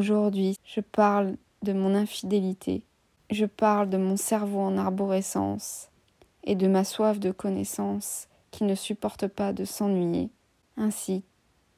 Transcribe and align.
Aujourd'hui, 0.00 0.56
je 0.64 0.80
parle 0.80 1.36
de 1.62 1.74
mon 1.74 1.94
infidélité. 1.94 2.82
Je 3.28 3.44
parle 3.44 3.90
de 3.90 3.98
mon 3.98 4.16
cerveau 4.16 4.60
en 4.60 4.78
arborescence 4.78 5.90
et 6.42 6.54
de 6.54 6.68
ma 6.68 6.84
soif 6.84 7.20
de 7.20 7.30
connaissance 7.32 8.26
qui 8.50 8.64
ne 8.64 8.74
supporte 8.74 9.28
pas 9.28 9.52
de 9.52 9.66
s'ennuyer, 9.66 10.30
ainsi 10.78 11.22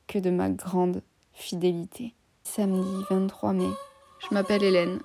que 0.07 0.21
de 0.21 0.31
ma 0.31 0.51
grande 0.51 1.03
fidélité. 1.33 2.15
Samedi 2.45 3.05
23 3.11 3.55
mai. 3.55 3.71
Je 4.21 4.33
m'appelle 4.33 4.63
Hélène 4.63 5.01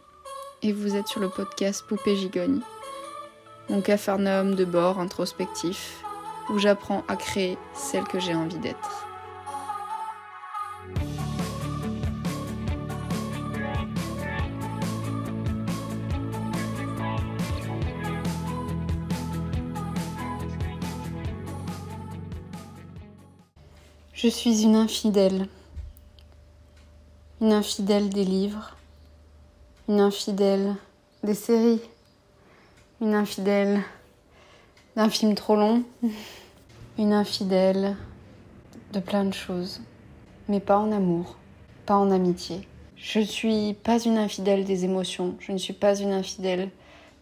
et 0.62 0.72
vous 0.72 0.96
êtes 0.96 1.08
sur 1.08 1.20
le 1.20 1.30
podcast 1.30 1.84
Poupée 1.88 2.18
Gigogne, 2.18 2.62
mon 3.68 3.82
capharnaüm 3.82 4.54
de 4.54 4.64
bord 4.64 5.00
introspectif 5.00 6.04
où 6.52 6.60
j'apprends 6.60 7.04
à 7.08 7.16
créer 7.16 7.58
celle 7.74 8.04
que 8.04 8.20
j'ai 8.20 8.36
envie 8.36 8.60
d'être. 8.60 9.07
Je 24.18 24.30
suis 24.30 24.64
une 24.64 24.76
infidèle. 24.76 25.46
Une 27.40 27.54
infidèle 27.54 28.10
des 28.10 28.26
livres. 28.26 28.76
Une 29.88 30.00
infidèle 30.00 30.74
des 31.24 31.36
séries. 31.36 31.82
Une 33.00 33.14
infidèle 33.14 33.84
d'un 34.96 35.12
film 35.12 35.36
trop 35.36 35.56
long. 35.56 35.84
Une 36.98 37.14
infidèle 37.14 37.96
de 38.92 39.00
plein 39.00 39.24
de 39.24 39.36
choses. 39.36 39.82
Mais 40.48 40.62
pas 40.62 40.80
en 40.80 40.92
amour, 40.92 41.36
pas 41.86 41.98
en 41.98 42.10
amitié. 42.10 42.68
Je 42.96 43.20
ne 43.20 43.24
suis 43.24 43.76
pas 43.76 44.04
une 44.04 44.18
infidèle 44.18 44.66
des 44.66 44.84
émotions. 44.84 45.36
Je 45.38 45.52
ne 45.52 45.60
suis 45.60 45.74
pas 45.74 45.96
une 45.96 46.12
infidèle 46.12 46.72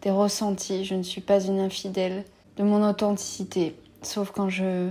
des 0.00 0.10
ressentis. 0.10 0.86
Je 0.86 0.94
ne 0.94 1.02
suis 1.02 1.20
pas 1.20 1.44
une 1.44 1.60
infidèle 1.60 2.24
de 2.56 2.62
mon 2.62 2.82
authenticité. 2.88 3.76
Sauf 4.00 4.30
quand 4.30 4.48
je 4.48 4.88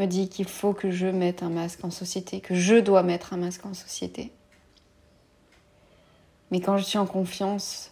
me 0.00 0.06
dit 0.06 0.28
qu'il 0.28 0.48
faut 0.48 0.72
que 0.72 0.90
je 0.90 1.06
mette 1.06 1.42
un 1.42 1.50
masque 1.50 1.84
en 1.84 1.90
société, 1.90 2.40
que 2.40 2.54
je 2.54 2.76
dois 2.76 3.02
mettre 3.02 3.34
un 3.34 3.36
masque 3.36 3.66
en 3.66 3.74
société. 3.74 4.32
Mais 6.50 6.60
quand 6.60 6.78
je 6.78 6.84
suis 6.84 6.98
en 6.98 7.06
confiance, 7.06 7.90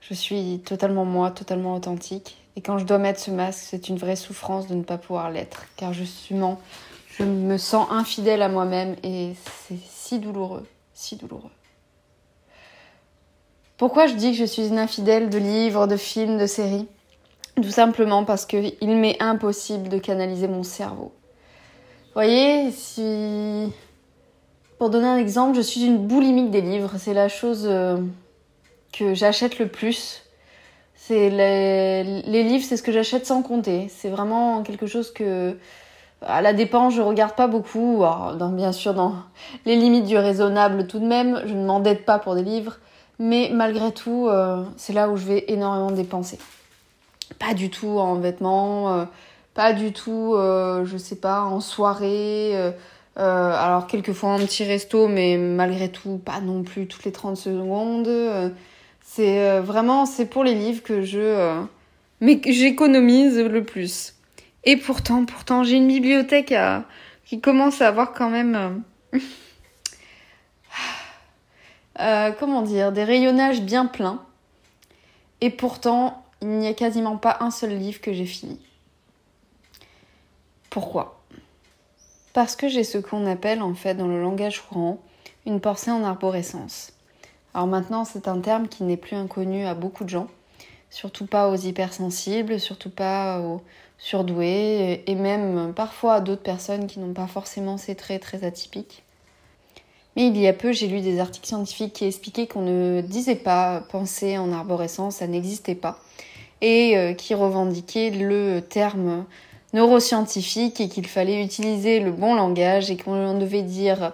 je 0.00 0.14
suis 0.14 0.60
totalement 0.64 1.04
moi, 1.04 1.30
totalement 1.30 1.74
authentique. 1.74 2.38
Et 2.56 2.62
quand 2.62 2.78
je 2.78 2.84
dois 2.84 2.98
mettre 2.98 3.20
ce 3.20 3.30
masque, 3.30 3.62
c'est 3.62 3.88
une 3.88 3.98
vraie 3.98 4.16
souffrance 4.16 4.66
de 4.66 4.74
ne 4.74 4.82
pas 4.82 4.98
pouvoir 4.98 5.30
l'être. 5.30 5.66
Car 5.76 5.92
justement, 5.92 6.58
je 7.18 7.24
me 7.24 7.58
sens 7.58 7.86
infidèle 7.90 8.40
à 8.40 8.48
moi-même 8.48 8.96
et 9.02 9.34
c'est 9.68 9.78
si 9.86 10.18
douloureux, 10.18 10.66
si 10.94 11.16
douloureux. 11.16 11.50
Pourquoi 13.76 14.06
je 14.06 14.14
dis 14.14 14.32
que 14.32 14.38
je 14.38 14.44
suis 14.44 14.68
une 14.68 14.78
infidèle 14.78 15.28
de 15.28 15.38
livres, 15.38 15.86
de 15.86 15.96
films, 15.96 16.38
de 16.38 16.46
séries? 16.46 16.88
Tout 17.56 17.70
simplement 17.70 18.24
parce 18.24 18.46
qu'il 18.46 18.74
m'est 18.80 19.22
impossible 19.22 19.88
de 19.88 19.98
canaliser 19.98 20.48
mon 20.48 20.62
cerveau. 20.62 21.12
Vous 22.06 22.14
voyez, 22.14 22.70
si... 22.70 23.72
Pour 24.78 24.90
donner 24.90 25.06
un 25.06 25.16
exemple, 25.16 25.56
je 25.56 25.60
suis 25.60 25.84
une 25.84 25.98
boulimique 26.06 26.50
des 26.50 26.60
livres. 26.60 26.92
C'est 26.98 27.14
la 27.14 27.28
chose 27.28 27.66
euh, 27.68 27.98
que 28.92 29.14
j'achète 29.14 29.58
le 29.58 29.68
plus. 29.68 30.22
C'est 30.94 31.30
les... 31.30 32.42
livres, 32.42 32.64
c'est 32.66 32.76
ce 32.76 32.82
que 32.82 32.92
j'achète 32.92 33.26
sans 33.26 33.42
compter. 33.42 33.88
C'est 33.88 34.08
vraiment 34.08 34.62
quelque 34.62 34.86
chose 34.86 35.12
que, 35.12 35.56
à 36.22 36.42
la 36.42 36.52
dépense, 36.52 36.94
je 36.94 37.02
regarde 37.02 37.34
pas 37.34 37.46
beaucoup. 37.46 38.02
bien 38.52 38.72
sûr, 38.72 38.94
dans 38.94 39.14
les 39.66 39.76
limites 39.76 40.06
du 40.06 40.16
raisonnable 40.16 40.86
tout 40.86 40.98
de 40.98 41.06
même, 41.06 41.42
je 41.46 41.54
ne 41.54 41.64
m'endette 41.64 42.04
pas 42.04 42.18
pour 42.18 42.34
des 42.34 42.42
livres. 42.42 42.78
Mais 43.18 43.50
malgré 43.52 43.92
tout, 43.92 44.26
euh, 44.28 44.64
c'est 44.76 44.92
là 44.92 45.08
où 45.08 45.16
je 45.16 45.26
vais 45.26 45.44
énormément 45.48 45.90
dépenser 45.90 46.38
pas 47.38 47.54
du 47.54 47.70
tout 47.70 47.98
en 47.98 48.16
vêtements, 48.16 48.94
euh, 48.94 49.04
pas 49.54 49.72
du 49.72 49.92
tout, 49.92 50.34
euh, 50.34 50.84
je 50.84 50.96
sais 50.96 51.16
pas, 51.16 51.42
en 51.42 51.60
soirée. 51.60 52.52
Euh, 52.54 52.72
alors 53.16 53.86
quelquefois 53.86 54.30
un 54.30 54.38
petit 54.38 54.64
resto, 54.64 55.08
mais 55.08 55.36
malgré 55.36 55.90
tout, 55.90 56.20
pas 56.24 56.40
non 56.40 56.62
plus 56.62 56.86
toutes 56.86 57.04
les 57.04 57.12
30 57.12 57.36
secondes. 57.36 58.08
c'est 59.02 59.60
vraiment, 59.60 60.06
c'est 60.06 60.26
pour 60.26 60.44
les 60.44 60.54
livres 60.54 60.82
que 60.82 61.02
je, 61.02 61.62
mais 62.20 62.40
j'économise 62.46 63.38
le 63.38 63.64
plus. 63.64 64.14
Et 64.64 64.76
pourtant, 64.76 65.24
pourtant, 65.26 65.64
j'ai 65.64 65.76
une 65.76 65.88
bibliothèque 65.88 66.54
qui 67.26 67.40
commence 67.40 67.82
à 67.82 67.88
avoir 67.88 68.14
quand 68.14 68.30
même, 68.30 68.82
comment 72.38 72.62
dire, 72.62 72.92
des 72.92 73.04
rayonnages 73.04 73.60
bien 73.60 73.84
pleins. 73.84 74.22
Et 75.42 75.50
pourtant, 75.50 76.22
il 76.42 76.48
n'y 76.48 76.66
a 76.66 76.74
quasiment 76.74 77.16
pas 77.16 77.38
un 77.40 77.52
seul 77.52 77.70
livre 77.78 78.00
que 78.00 78.12
j'ai 78.12 78.26
fini. 78.26 78.58
Pourquoi? 80.70 81.22
Parce 82.32 82.56
que 82.56 82.68
j'ai 82.68 82.82
ce 82.82 82.98
qu'on 82.98 83.26
appelle 83.26 83.62
en 83.62 83.74
fait 83.74 83.94
dans 83.94 84.08
le 84.08 84.20
langage 84.20 84.60
courant 84.60 84.98
une 85.46 85.60
pensée 85.60 85.92
en 85.92 86.02
arborescence. 86.02 86.92
Alors 87.54 87.68
maintenant, 87.68 88.04
c'est 88.04 88.26
un 88.26 88.40
terme 88.40 88.66
qui 88.66 88.82
n'est 88.82 88.96
plus 88.96 89.14
inconnu 89.16 89.66
à 89.66 89.74
beaucoup 89.74 90.02
de 90.02 90.08
gens, 90.08 90.26
surtout 90.90 91.26
pas 91.26 91.48
aux 91.48 91.56
hypersensibles, 91.56 92.58
surtout 92.58 92.90
pas 92.90 93.40
aux 93.40 93.62
surdoués, 93.98 95.04
et 95.06 95.14
même 95.14 95.72
parfois 95.74 96.14
à 96.14 96.20
d'autres 96.20 96.42
personnes 96.42 96.88
qui 96.88 96.98
n'ont 96.98 97.12
pas 97.12 97.28
forcément 97.28 97.76
ces 97.76 97.94
traits 97.94 98.22
très 98.22 98.42
atypiques. 98.44 99.04
Mais 100.16 100.26
il 100.26 100.36
y 100.36 100.48
a 100.48 100.52
peu, 100.52 100.72
j'ai 100.72 100.88
lu 100.88 101.02
des 101.02 101.20
articles 101.20 101.46
scientifiques 101.46 101.92
qui 101.92 102.04
expliquaient 102.04 102.48
qu'on 102.48 102.62
ne 102.62 103.00
disait 103.00 103.36
pas 103.36 103.80
penser 103.80 104.38
en 104.38 104.50
arborescence, 104.52 105.16
ça 105.16 105.26
n'existait 105.26 105.76
pas 105.76 106.00
et 106.62 106.96
euh, 106.96 107.12
qui 107.12 107.34
revendiquait 107.34 108.10
le 108.10 108.60
terme 108.60 109.26
neuroscientifique 109.74 110.80
et 110.80 110.88
qu'il 110.88 111.06
fallait 111.06 111.42
utiliser 111.42 112.00
le 112.00 112.12
bon 112.12 112.34
langage 112.34 112.90
et 112.90 112.96
qu'on 112.96 113.36
devait 113.36 113.62
dire 113.62 114.12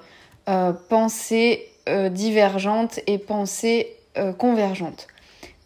euh, 0.48 0.72
pensée 0.88 1.69
euh, 1.88 2.08
divergente 2.08 2.98
et 3.06 3.19
pensée 3.19 3.94
convergente. 4.37 5.06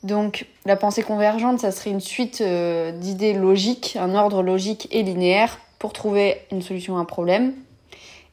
Donc 0.02 0.44
la 0.66 0.76
pensée 0.76 1.02
convergente, 1.02 1.60
ça 1.60 1.72
serait 1.72 1.88
une 1.88 2.00
suite 2.00 2.42
d'idées 2.42 3.32
logiques, 3.32 3.96
un 3.98 4.14
ordre 4.14 4.42
logique 4.42 4.88
et 4.90 5.02
linéaire 5.02 5.58
pour 5.78 5.94
trouver 5.94 6.36
une 6.50 6.60
solution 6.60 6.98
à 6.98 7.00
un 7.00 7.06
problème. 7.06 7.54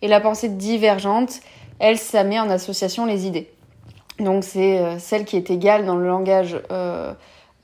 Et 0.01 0.09
la 0.09 0.19
pensée 0.19 0.49
divergente, 0.49 1.39
elle, 1.79 1.97
ça 1.97 2.25
met 2.25 2.37
en 2.37 2.49
association 2.49 3.05
les 3.05 3.27
idées. 3.27 3.49
Donc 4.19 4.43
c'est 4.43 4.99
celle 4.99 5.23
qui 5.23 5.37
est 5.37 5.49
égale 5.49 5.85
dans 5.85 5.95
le 5.95 6.05
langage 6.05 6.59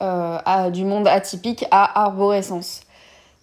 euh, 0.01 0.69
du 0.71 0.83
monde 0.83 1.07
atypique 1.07 1.65
à 1.71 2.03
arborescence. 2.03 2.81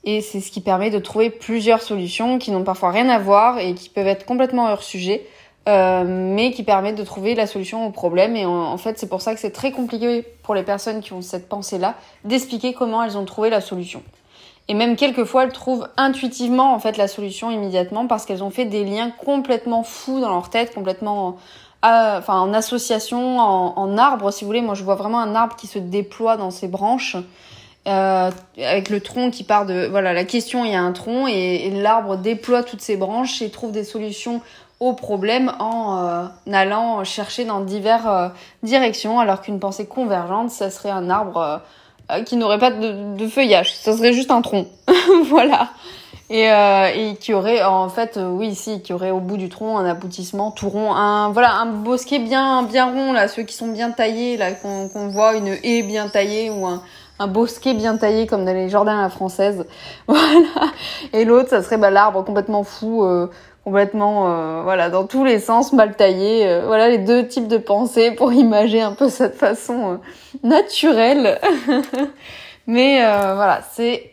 Et 0.04 0.20
c'est 0.20 0.40
ce 0.40 0.50
qui 0.50 0.60
permet 0.60 0.90
de 0.90 0.98
trouver 0.98 1.30
plusieurs 1.30 1.80
solutions 1.80 2.38
qui 2.38 2.50
n'ont 2.50 2.64
parfois 2.64 2.90
rien 2.90 3.08
à 3.08 3.18
voir 3.18 3.58
et 3.58 3.74
qui 3.74 3.88
peuvent 3.88 4.06
être 4.06 4.26
complètement 4.26 4.66
hors 4.66 4.82
sujet, 4.82 5.24
euh, 5.68 6.04
mais 6.06 6.50
qui 6.50 6.64
permettent 6.64 6.96
de 6.96 7.04
trouver 7.04 7.34
la 7.34 7.46
solution 7.46 7.86
au 7.86 7.90
problème. 7.90 8.34
Et 8.34 8.44
en, 8.44 8.76
fait, 8.78 8.98
c'est 8.98 9.08
pour 9.08 9.22
ça 9.22 9.32
que 9.32 9.40
c'est 9.40 9.52
très 9.52 9.70
compliqué 9.70 10.26
pour 10.42 10.54
les 10.54 10.64
personnes 10.64 11.00
qui 11.00 11.12
ont 11.12 11.22
cette 11.22 11.48
pensée-là 11.48 11.94
d'expliquer 12.24 12.72
comment 12.74 13.02
elles 13.02 13.16
ont 13.16 13.24
trouvé 13.24 13.48
la 13.48 13.60
solution. 13.60 14.02
Et 14.68 14.74
même 14.74 14.96
quelquefois, 14.96 15.44
elles 15.44 15.52
trouvent 15.52 15.88
intuitivement 15.96 16.74
en 16.74 16.78
fait 16.78 16.96
la 16.96 17.08
solution 17.08 17.50
immédiatement 17.50 18.06
parce 18.06 18.26
qu'elles 18.26 18.44
ont 18.44 18.50
fait 18.50 18.64
des 18.64 18.84
liens 18.84 19.10
complètement 19.10 19.84
fous 19.84 20.20
dans 20.20 20.30
leur 20.30 20.50
tête, 20.50 20.74
complètement 20.74 21.36
enfin 21.82 22.40
en 22.40 22.54
association, 22.54 23.38
en, 23.38 23.98
arbre, 23.98 24.32
si 24.32 24.44
vous 24.44 24.48
voulez. 24.48 24.62
Moi, 24.62 24.74
je 24.74 24.84
vois 24.84 24.94
vraiment 24.94 25.20
un 25.20 25.34
arbre 25.34 25.56
qui 25.56 25.66
se 25.66 25.78
déploie 25.78 26.36
dans 26.36 26.50
ses 26.50 26.68
branches. 26.68 27.16
Euh, 27.88 28.30
avec 28.58 28.90
le 28.90 29.00
tronc 29.00 29.32
qui 29.32 29.42
part 29.42 29.66
de 29.66 29.88
voilà 29.90 30.12
la 30.12 30.24
question 30.24 30.64
il 30.64 30.70
y 30.70 30.74
a 30.76 30.80
un 30.80 30.92
tronc 30.92 31.26
et, 31.26 31.68
l'arbre 31.82 32.16
déploie 32.16 32.62
toutes 32.62 32.80
ses 32.80 32.96
branches 32.96 33.42
et 33.42 33.50
trouve 33.50 33.72
des 33.72 33.82
solutions 33.82 34.40
aux 34.78 34.92
problèmes 34.92 35.52
en 35.58 35.98
euh, 35.98 36.26
allant 36.52 37.02
chercher 37.02 37.44
dans 37.44 37.58
diverses 37.58 38.06
euh, 38.06 38.28
directions 38.62 39.18
alors 39.18 39.40
qu'une 39.40 39.58
pensée 39.58 39.86
convergente 39.86 40.50
ça 40.50 40.70
serait 40.70 40.90
un 40.90 41.10
arbre 41.10 41.60
qui 42.24 42.36
n'aurait 42.36 42.60
pas 42.60 42.70
de, 42.70 43.16
de, 43.16 43.26
feuillage 43.26 43.74
ça 43.74 43.96
serait 43.96 44.12
juste 44.12 44.30
un 44.30 44.42
tronc 44.42 44.68
voilà 45.24 45.70
et, 46.32 46.50
euh, 46.50 46.88
et 46.94 47.14
qui 47.16 47.34
aurait 47.34 47.62
en 47.62 47.88
fait 47.88 48.16
euh, 48.16 48.28
oui 48.28 48.48
ici 48.48 48.80
qui 48.82 48.92
aurait 48.92 49.10
au 49.10 49.20
bout 49.20 49.36
du 49.36 49.48
tronc 49.48 49.78
un 49.78 49.84
aboutissement 49.84 50.50
tout 50.50 50.68
rond 50.68 50.94
un 50.94 51.30
voilà 51.30 51.54
un 51.56 51.66
bosquet 51.66 52.18
bien 52.18 52.62
bien 52.62 52.86
rond 52.86 53.12
là 53.12 53.28
ceux 53.28 53.42
qui 53.42 53.54
sont 53.54 53.68
bien 53.68 53.90
taillés 53.90 54.36
là 54.36 54.52
qu'on 54.52 55.08
voit 55.08 55.36
une 55.36 55.56
haie 55.62 55.82
bien 55.82 56.08
taillée 56.08 56.50
ou 56.50 56.66
un, 56.66 56.82
un 57.22 57.26
bosquet 57.28 57.74
bien 57.74 57.96
taillé 57.96 58.26
comme 58.26 58.44
dans 58.44 58.52
les 58.52 58.68
jardins 58.68 58.98
à 58.98 59.02
la 59.02 59.10
française. 59.10 59.64
Voilà. 60.08 60.72
Et 61.12 61.24
l'autre 61.24 61.50
ça 61.50 61.62
serait 61.62 61.78
bah, 61.78 61.90
l'arbre 61.90 62.24
complètement 62.24 62.64
fou 62.64 63.04
euh, 63.04 63.28
complètement 63.64 64.26
euh, 64.26 64.62
voilà 64.62 64.90
dans 64.90 65.06
tous 65.06 65.24
les 65.24 65.38
sens 65.38 65.72
mal 65.72 65.94
taillé 65.94 66.46
euh, 66.48 66.64
voilà 66.66 66.88
les 66.88 66.98
deux 66.98 67.26
types 67.28 67.48
de 67.48 67.58
pensées 67.58 68.10
pour 68.10 68.32
imager 68.46 68.80
un 68.80 68.92
peu 68.92 69.08
cette 69.08 69.36
façon 69.36 70.00
naturelle. 70.42 71.40
Mais 72.66 72.98
voilà 73.00 73.60
c'est 73.72 74.11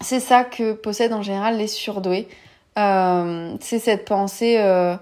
c'est 0.00 0.20
ça 0.20 0.44
que 0.44 0.72
possèdent 0.72 1.12
en 1.12 1.22
général 1.22 1.56
les 1.56 1.66
surdoués. 1.66 2.28
Euh, 2.78 3.54
c'est 3.60 3.78
cette 3.78 4.04
pensée 4.04 4.56
euh, 4.58 4.94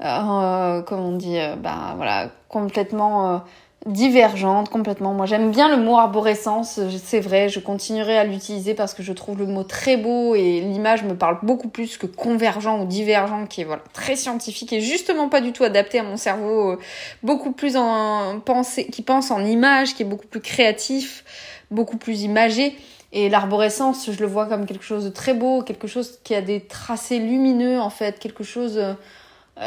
euh, 0.00 0.82
comment 0.82 1.08
on 1.08 1.16
dit, 1.16 1.38
bah 1.62 1.94
voilà, 1.96 2.30
complètement 2.48 3.42
divergente 3.86 4.68
complètement. 4.68 5.14
Moi 5.14 5.26
j'aime 5.26 5.50
bien 5.50 5.68
le 5.74 5.82
mot 5.82 5.96
arborescence, 5.96 6.80
c'est 7.02 7.20
vrai, 7.20 7.48
je 7.48 7.60
continuerai 7.60 8.18
à 8.18 8.24
l'utiliser 8.24 8.74
parce 8.74 8.94
que 8.94 9.02
je 9.02 9.12
trouve 9.12 9.38
le 9.38 9.46
mot 9.46 9.62
très 9.62 9.96
beau 9.96 10.34
et 10.34 10.60
l'image 10.60 11.04
me 11.04 11.14
parle 11.14 11.38
beaucoup 11.42 11.68
plus 11.68 11.96
que 11.96 12.06
convergent 12.06 12.80
ou 12.80 12.84
divergent 12.84 13.46
qui 13.46 13.60
est 13.60 13.64
voilà 13.64 13.82
très 13.92 14.16
scientifique 14.16 14.72
et 14.72 14.80
justement 14.80 15.28
pas 15.28 15.40
du 15.40 15.52
tout 15.52 15.64
adapté 15.64 15.98
à 16.00 16.02
mon 16.02 16.16
cerveau, 16.16 16.72
euh, 16.72 16.78
beaucoup 17.22 17.52
plus 17.52 17.76
en 17.76 18.40
pensée, 18.40 18.86
qui 18.86 19.02
pense 19.02 19.30
en 19.30 19.44
image, 19.44 19.94
qui 19.94 20.02
est 20.02 20.06
beaucoup 20.06 20.26
plus 20.26 20.40
créatif, 20.40 21.24
beaucoup 21.70 21.96
plus 21.96 22.22
imagé. 22.22 22.76
Et 23.16 23.28
l'arborescence, 23.30 24.10
je 24.12 24.20
le 24.20 24.26
vois 24.26 24.44
comme 24.46 24.66
quelque 24.66 24.84
chose 24.84 25.04
de 25.04 25.10
très 25.10 25.32
beau, 25.32 25.62
quelque 25.62 25.86
chose 25.86 26.18
qui 26.22 26.34
a 26.34 26.42
des 26.42 26.60
tracés 26.60 27.18
lumineux 27.18 27.80
en 27.80 27.88
fait, 27.88 28.18
quelque 28.18 28.44
chose, 28.44 28.76
euh, 28.76 28.92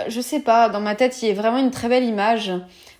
je 0.07 0.21
sais 0.21 0.39
pas, 0.39 0.69
dans 0.69 0.79
ma 0.79 0.93
tête 0.93 1.21
il 1.23 1.29
y 1.29 1.31
a 1.31 1.33
vraiment 1.33 1.57
une 1.57 1.71
très 1.71 1.89
belle 1.89 2.03
image. 2.03 2.53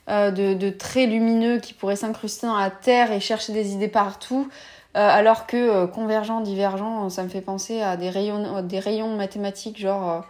Euh, 0.10 0.32
de, 0.32 0.70
traits 0.72 1.08
lumineux 1.08 1.60
qui 1.60 1.74
pourraient 1.74 1.96
s'incruster 1.96 2.48
dans 2.48 2.58
la 2.58 2.72
Terre 2.72 3.12
et 3.12 3.20
chercher 3.20 3.54
des 3.54 3.74
idées 3.74 3.88
partout. 3.88 4.50
Euh, 4.98 5.08
alors 5.08 5.46
que 5.46 5.56
euh, 5.56 5.86
convergent, 5.86 6.42
divergent, 6.42 7.10
ça 7.10 7.22
me 7.22 7.30
fait 7.30 7.42
penser 7.42 7.80
à 7.82 7.96
des 7.96 8.10
rayons 8.10 9.16
mathématiques, 9.16 9.80
genre 9.80 10.26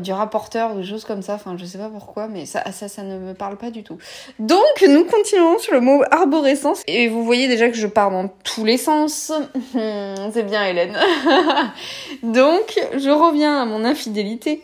du 0.00 0.12
rapporteur 0.12 0.74
des 0.74 0.84
choses 0.84 1.04
comme 1.04 1.22
ça. 1.22 1.34
Enfin, 1.34 1.56
je 1.56 1.64
sais 1.64 1.78
pas 1.78 1.88
pourquoi, 1.88 2.28
mais 2.28 2.46
ça, 2.46 2.70
ça, 2.72 2.88
ça 2.88 3.02
ne 3.02 3.18
me 3.18 3.34
parle 3.34 3.56
pas 3.56 3.70
du 3.70 3.82
tout. 3.82 3.98
Donc, 4.38 4.84
nous 4.86 5.04
continuons 5.04 5.58
sur 5.58 5.74
le 5.74 5.80
mot 5.80 6.02
arborescence. 6.10 6.82
Et 6.86 7.08
vous 7.08 7.24
voyez 7.24 7.48
déjà 7.48 7.68
que 7.68 7.76
je 7.76 7.86
pars 7.86 8.10
dans 8.10 8.28
tous 8.44 8.64
les 8.64 8.76
sens. 8.76 9.32
C'est 9.72 10.44
bien, 10.44 10.64
Hélène. 10.64 10.96
Donc, 12.22 12.80
je 12.96 13.10
reviens 13.10 13.62
à 13.62 13.64
mon 13.64 13.84
infidélité. 13.84 14.62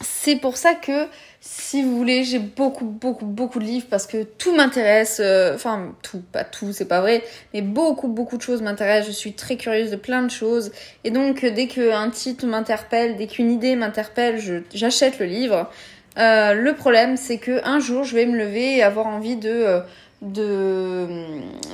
C'est 0.00 0.36
pour 0.36 0.56
ça 0.56 0.74
que 0.74 1.06
si 1.40 1.82
vous 1.82 1.96
voulez, 1.96 2.24
j'ai 2.24 2.40
beaucoup, 2.40 2.84
beaucoup, 2.84 3.24
beaucoup 3.24 3.58
de 3.60 3.64
livres 3.64 3.86
parce 3.88 4.06
que 4.06 4.24
tout 4.24 4.54
m'intéresse. 4.54 5.20
Euh, 5.22 5.54
enfin, 5.54 5.94
tout, 6.02 6.20
pas 6.32 6.44
tout, 6.44 6.72
c'est 6.72 6.88
pas 6.88 7.00
vrai, 7.00 7.22
mais 7.54 7.62
beaucoup, 7.62 8.08
beaucoup 8.08 8.36
de 8.36 8.42
choses 8.42 8.60
m'intéressent. 8.60 9.06
Je 9.06 9.16
suis 9.16 9.34
très 9.34 9.56
curieuse 9.56 9.90
de 9.90 9.96
plein 9.96 10.22
de 10.22 10.30
choses. 10.30 10.72
Et 11.04 11.10
donc, 11.10 11.44
dès 11.44 11.68
qu'un 11.68 12.10
titre 12.10 12.46
m'interpelle, 12.46 13.16
dès 13.16 13.26
qu'une 13.28 13.50
idée 13.52 13.76
m'interpelle, 13.76 14.64
j'achète 14.74 15.18
le 15.20 15.26
livre. 15.26 15.70
Euh, 16.18 16.54
le 16.54 16.74
problème, 16.74 17.16
c'est 17.16 17.38
que 17.38 17.64
un 17.64 17.78
jour, 17.78 18.02
je 18.02 18.16
vais 18.16 18.26
me 18.26 18.36
lever 18.36 18.76
et 18.76 18.82
avoir 18.82 19.06
envie 19.06 19.36
de, 19.36 19.50
euh, 19.50 19.80
de, 20.22 21.06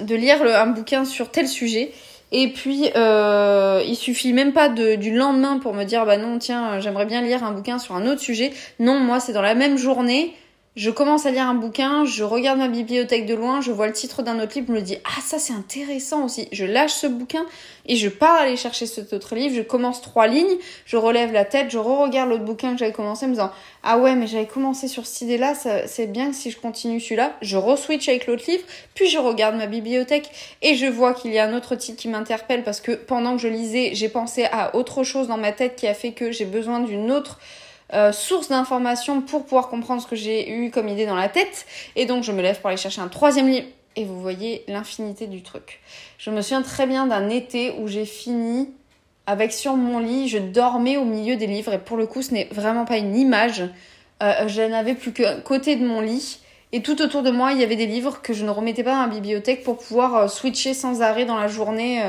de 0.02 0.14
lire 0.14 0.42
un 0.42 0.66
bouquin 0.66 1.06
sur 1.06 1.30
tel 1.30 1.48
sujet. 1.48 1.92
Et 2.36 2.48
puis, 2.48 2.90
euh, 2.96 3.80
il 3.86 3.94
suffit 3.94 4.32
même 4.32 4.52
pas 4.52 4.68
du 4.68 5.14
lendemain 5.14 5.58
pour 5.58 5.72
me 5.72 5.84
dire, 5.84 6.04
bah 6.04 6.16
non, 6.16 6.38
tiens, 6.38 6.80
j'aimerais 6.80 7.06
bien 7.06 7.22
lire 7.22 7.44
un 7.44 7.52
bouquin 7.52 7.78
sur 7.78 7.94
un 7.94 8.08
autre 8.08 8.20
sujet. 8.20 8.52
Non, 8.80 8.98
moi, 8.98 9.20
c'est 9.20 9.32
dans 9.32 9.40
la 9.40 9.54
même 9.54 9.78
journée. 9.78 10.34
Je 10.76 10.90
commence 10.90 11.24
à 11.24 11.30
lire 11.30 11.46
un 11.46 11.54
bouquin, 11.54 12.04
je 12.04 12.24
regarde 12.24 12.58
ma 12.58 12.66
bibliothèque 12.66 13.26
de 13.26 13.34
loin, 13.34 13.60
je 13.60 13.70
vois 13.70 13.86
le 13.86 13.92
titre 13.92 14.24
d'un 14.24 14.40
autre 14.40 14.56
livre, 14.56 14.66
je 14.70 14.72
me 14.72 14.80
dis 14.80 14.96
ah 15.04 15.20
ça 15.22 15.38
c'est 15.38 15.52
intéressant 15.52 16.24
aussi. 16.24 16.48
Je 16.50 16.64
lâche 16.64 16.90
ce 16.90 17.06
bouquin 17.06 17.46
et 17.86 17.94
je 17.94 18.08
pars 18.08 18.34
aller 18.34 18.56
chercher 18.56 18.86
cet 18.86 19.12
autre 19.12 19.36
livre. 19.36 19.54
Je 19.54 19.62
commence 19.62 20.02
trois 20.02 20.26
lignes, 20.26 20.56
je 20.84 20.96
relève 20.96 21.30
la 21.32 21.44
tête, 21.44 21.70
je 21.70 21.78
re-regarde 21.78 22.28
l'autre 22.28 22.42
bouquin 22.42 22.72
que 22.72 22.78
j'avais 22.78 22.90
commencé, 22.90 23.24
en 23.24 23.28
me 23.28 23.34
disant 23.34 23.52
ah 23.84 23.98
ouais 23.98 24.16
mais 24.16 24.26
j'avais 24.26 24.48
commencé 24.48 24.88
sur 24.88 25.06
cette 25.06 25.22
idée-là, 25.22 25.54
c'est 25.86 26.10
bien 26.10 26.30
que 26.30 26.34
si 26.34 26.50
je 26.50 26.58
continue 26.58 26.98
celui-là, 26.98 27.34
je 27.40 27.56
re-switch 27.56 28.08
avec 28.08 28.26
l'autre 28.26 28.42
livre, 28.48 28.64
puis 28.96 29.08
je 29.08 29.18
regarde 29.18 29.54
ma 29.54 29.68
bibliothèque 29.68 30.28
et 30.60 30.74
je 30.74 30.86
vois 30.86 31.14
qu'il 31.14 31.32
y 31.32 31.38
a 31.38 31.46
un 31.46 31.54
autre 31.54 31.76
titre 31.76 32.02
qui 32.02 32.08
m'interpelle 32.08 32.64
parce 32.64 32.80
que 32.80 32.90
pendant 32.90 33.36
que 33.36 33.42
je 33.42 33.46
lisais, 33.46 33.90
j'ai 33.94 34.08
pensé 34.08 34.46
à 34.50 34.74
autre 34.74 35.04
chose 35.04 35.28
dans 35.28 35.38
ma 35.38 35.52
tête 35.52 35.76
qui 35.76 35.86
a 35.86 35.94
fait 35.94 36.10
que 36.10 36.32
j'ai 36.32 36.46
besoin 36.46 36.80
d'une 36.80 37.12
autre 37.12 37.38
euh, 37.92 38.12
source 38.12 38.48
d'information 38.48 39.20
pour 39.20 39.44
pouvoir 39.44 39.68
comprendre 39.68 40.00
ce 40.00 40.06
que 40.06 40.16
j'ai 40.16 40.50
eu 40.50 40.70
comme 40.70 40.88
idée 40.88 41.06
dans 41.06 41.14
la 41.14 41.28
tête. 41.28 41.66
Et 41.96 42.06
donc 42.06 42.24
je 42.24 42.32
me 42.32 42.40
lève 42.40 42.58
pour 42.60 42.68
aller 42.68 42.78
chercher 42.78 43.00
un 43.00 43.08
troisième 43.08 43.48
livre. 43.48 43.66
Et 43.96 44.04
vous 44.04 44.20
voyez 44.20 44.64
l'infinité 44.66 45.26
du 45.26 45.42
truc. 45.42 45.80
Je 46.18 46.30
me 46.30 46.40
souviens 46.40 46.62
très 46.62 46.86
bien 46.86 47.06
d'un 47.06 47.28
été 47.28 47.74
où 47.78 47.86
j'ai 47.86 48.06
fini 48.06 48.70
avec 49.26 49.52
sur 49.52 49.76
mon 49.76 50.00
lit, 50.00 50.28
je 50.28 50.38
dormais 50.38 50.96
au 50.96 51.04
milieu 51.04 51.36
des 51.36 51.46
livres. 51.46 51.74
Et 51.74 51.78
pour 51.78 51.96
le 51.96 52.06
coup, 52.06 52.22
ce 52.22 52.32
n'est 52.32 52.48
vraiment 52.50 52.84
pas 52.86 52.96
une 52.96 53.14
image. 53.16 53.62
Euh, 54.22 54.48
je 54.48 54.62
n'avais 54.62 54.94
plus 54.94 55.12
qu'un 55.12 55.40
côté 55.40 55.76
de 55.76 55.86
mon 55.86 56.00
lit. 56.00 56.40
Et 56.72 56.82
tout 56.82 57.00
autour 57.02 57.22
de 57.22 57.30
moi, 57.30 57.52
il 57.52 57.60
y 57.60 57.62
avait 57.62 57.76
des 57.76 57.86
livres 57.86 58.20
que 58.20 58.32
je 58.32 58.44
ne 58.44 58.50
remettais 58.50 58.82
pas 58.82 58.94
dans 58.94 59.02
la 59.02 59.08
bibliothèque 59.08 59.62
pour 59.62 59.78
pouvoir 59.78 60.16
euh, 60.16 60.28
switcher 60.28 60.74
sans 60.74 61.02
arrêt 61.02 61.24
dans 61.24 61.36
la 61.36 61.48
journée, 61.48 62.02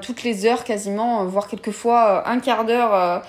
toutes 0.00 0.22
les 0.22 0.46
heures 0.46 0.62
quasiment, 0.62 1.24
voire 1.24 1.48
quelquefois 1.48 2.28
un 2.28 2.38
quart 2.38 2.64
d'heure 2.64 3.22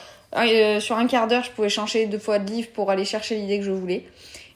euh, 0.46 0.80
sur 0.80 0.98
un 0.98 1.08
quart 1.08 1.28
d'heure, 1.28 1.44
je 1.44 1.52
pouvais 1.52 1.70
changer 1.70 2.06
deux 2.06 2.20
fois 2.20 2.40
de 2.40 2.52
livre 2.52 2.70
pour 2.74 2.92
aller 2.92 3.06
chercher 3.06 3.36
l'idée 3.36 3.60
que 3.60 3.66
je 3.66 3.72
voulais. 3.72 4.06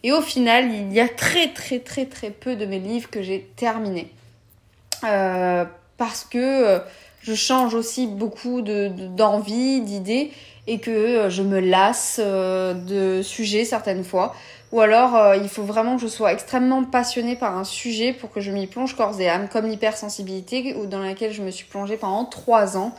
Et 0.03 0.11
au 0.11 0.21
final, 0.21 0.71
il 0.71 0.91
y 0.93 0.99
a 0.99 1.07
très 1.07 1.53
très 1.53 1.79
très 1.79 2.05
très 2.05 2.31
peu 2.31 2.55
de 2.55 2.65
mes 2.65 2.79
livres 2.79 3.09
que 3.09 3.21
j'ai 3.21 3.49
terminés. 3.55 4.09
Euh, 5.03 5.65
parce 5.97 6.23
que 6.23 6.37
euh, 6.37 6.79
je 7.21 7.33
change 7.33 7.75
aussi 7.75 8.07
beaucoup 8.07 8.61
d'envie, 8.61 9.81
de, 9.81 9.85
d'idées, 9.85 10.31
et 10.67 10.79
que 10.79 11.29
je 11.29 11.41
me 11.41 11.59
lasse 11.59 12.19
de 12.19 13.21
sujets 13.23 13.65
certaines 13.65 14.03
fois. 14.03 14.35
Ou 14.71 14.79
alors, 14.79 15.35
il 15.35 15.49
faut 15.49 15.63
vraiment 15.63 15.97
que 15.97 16.01
je 16.01 16.07
sois 16.07 16.31
extrêmement 16.31 16.83
passionnée 16.83 17.35
par 17.35 17.57
un 17.57 17.63
sujet 17.63 18.13
pour 18.13 18.31
que 18.31 18.39
je 18.41 18.51
m'y 18.51 18.67
plonge 18.67 18.95
corps 18.95 19.19
et 19.19 19.27
âme, 19.27 19.49
comme 19.49 19.67
l'hypersensibilité, 19.67 20.75
dans 20.85 20.99
laquelle 20.99 21.33
je 21.33 21.41
me 21.41 21.51
suis 21.51 21.65
plongée 21.65 21.97
pendant 21.97 22.25
trois 22.25 22.77
ans. 22.77 22.95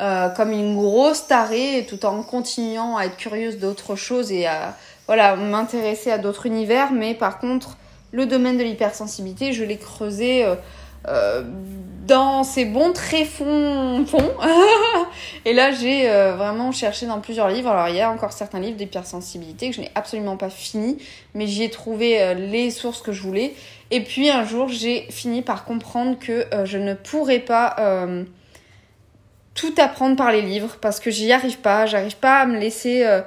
Euh, 0.00 0.28
comme 0.30 0.50
une 0.50 0.74
grosse 0.74 1.28
tarée 1.28 1.86
tout 1.88 2.04
en 2.04 2.24
continuant 2.24 2.96
à 2.96 3.04
être 3.04 3.16
curieuse 3.16 3.58
d'autres 3.58 3.94
choses 3.94 4.32
et 4.32 4.44
à 4.44 4.76
voilà, 5.06 5.36
m'intéresser 5.36 6.10
à 6.10 6.18
d'autres 6.18 6.46
univers. 6.46 6.90
Mais 6.90 7.14
par 7.14 7.38
contre, 7.38 7.76
le 8.10 8.26
domaine 8.26 8.58
de 8.58 8.64
l'hypersensibilité, 8.64 9.52
je 9.52 9.62
l'ai 9.62 9.76
creusé 9.76 10.44
euh, 10.44 10.56
euh, 11.06 11.44
dans 12.08 12.42
ces 12.42 12.64
bons 12.64 12.92
tréfonds 12.92 14.04
fonds. 14.04 14.32
et 15.44 15.52
là, 15.52 15.70
j'ai 15.70 16.08
vraiment 16.36 16.72
cherché 16.72 17.06
dans 17.06 17.20
plusieurs 17.20 17.48
livres. 17.48 17.70
Alors, 17.70 17.88
il 17.88 17.94
y 17.94 18.00
a 18.00 18.10
encore 18.10 18.32
certains 18.32 18.58
livres 18.58 18.76
d'hypersensibilité 18.76 19.70
que 19.70 19.76
je 19.76 19.80
n'ai 19.80 19.92
absolument 19.94 20.36
pas 20.36 20.50
fini, 20.50 20.98
mais 21.34 21.46
j'y 21.46 21.62
ai 21.62 21.70
trouvé 21.70 22.34
les 22.34 22.70
sources 22.70 23.00
que 23.00 23.12
je 23.12 23.22
voulais. 23.22 23.54
Et 23.92 24.02
puis, 24.02 24.28
un 24.28 24.44
jour, 24.44 24.68
j'ai 24.68 25.06
fini 25.10 25.40
par 25.40 25.64
comprendre 25.64 26.18
que 26.18 26.46
je 26.64 26.78
ne 26.78 26.94
pourrais 26.94 27.38
pas 27.38 27.76
tout 29.54 29.74
apprendre 29.78 30.16
par 30.16 30.32
les 30.32 30.42
livres 30.42 30.76
parce 30.80 31.00
que 31.00 31.10
j'y 31.10 31.32
arrive 31.32 31.58
pas, 31.58 31.86
j'arrive 31.86 32.16
pas 32.16 32.40
à 32.40 32.46
me 32.46 32.58
laisser 32.58 33.04
euh, 33.04 33.20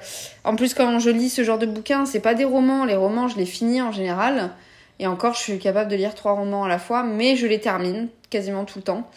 en 0.44 0.56
plus 0.56 0.74
quand 0.74 1.00
je 1.00 1.10
lis 1.10 1.30
ce 1.30 1.44
genre 1.44 1.58
de 1.58 1.66
bouquins, 1.66 2.06
c'est 2.06 2.20
pas 2.20 2.34
des 2.34 2.44
romans, 2.44 2.86
les 2.86 2.96
romans 2.96 3.28
je 3.28 3.38
les 3.38 3.46
finis 3.46 3.82
en 3.82 3.92
général 3.92 4.52
et 5.00 5.08
encore 5.08 5.34
je 5.34 5.40
suis 5.40 5.60
capable 5.60 5.90
de 5.90 5.96
lire 5.96 6.16
trois 6.16 6.34
romans 6.34 6.66
à 6.66 6.68
la 6.68 6.80
fois 6.80 7.04
mais 7.04 7.38
je 7.38 7.48
les 7.48 7.60
termine 7.60 8.10
quasiment 8.30 8.66
tout 8.66 8.80
le 8.80 8.84
temps. 8.84 9.10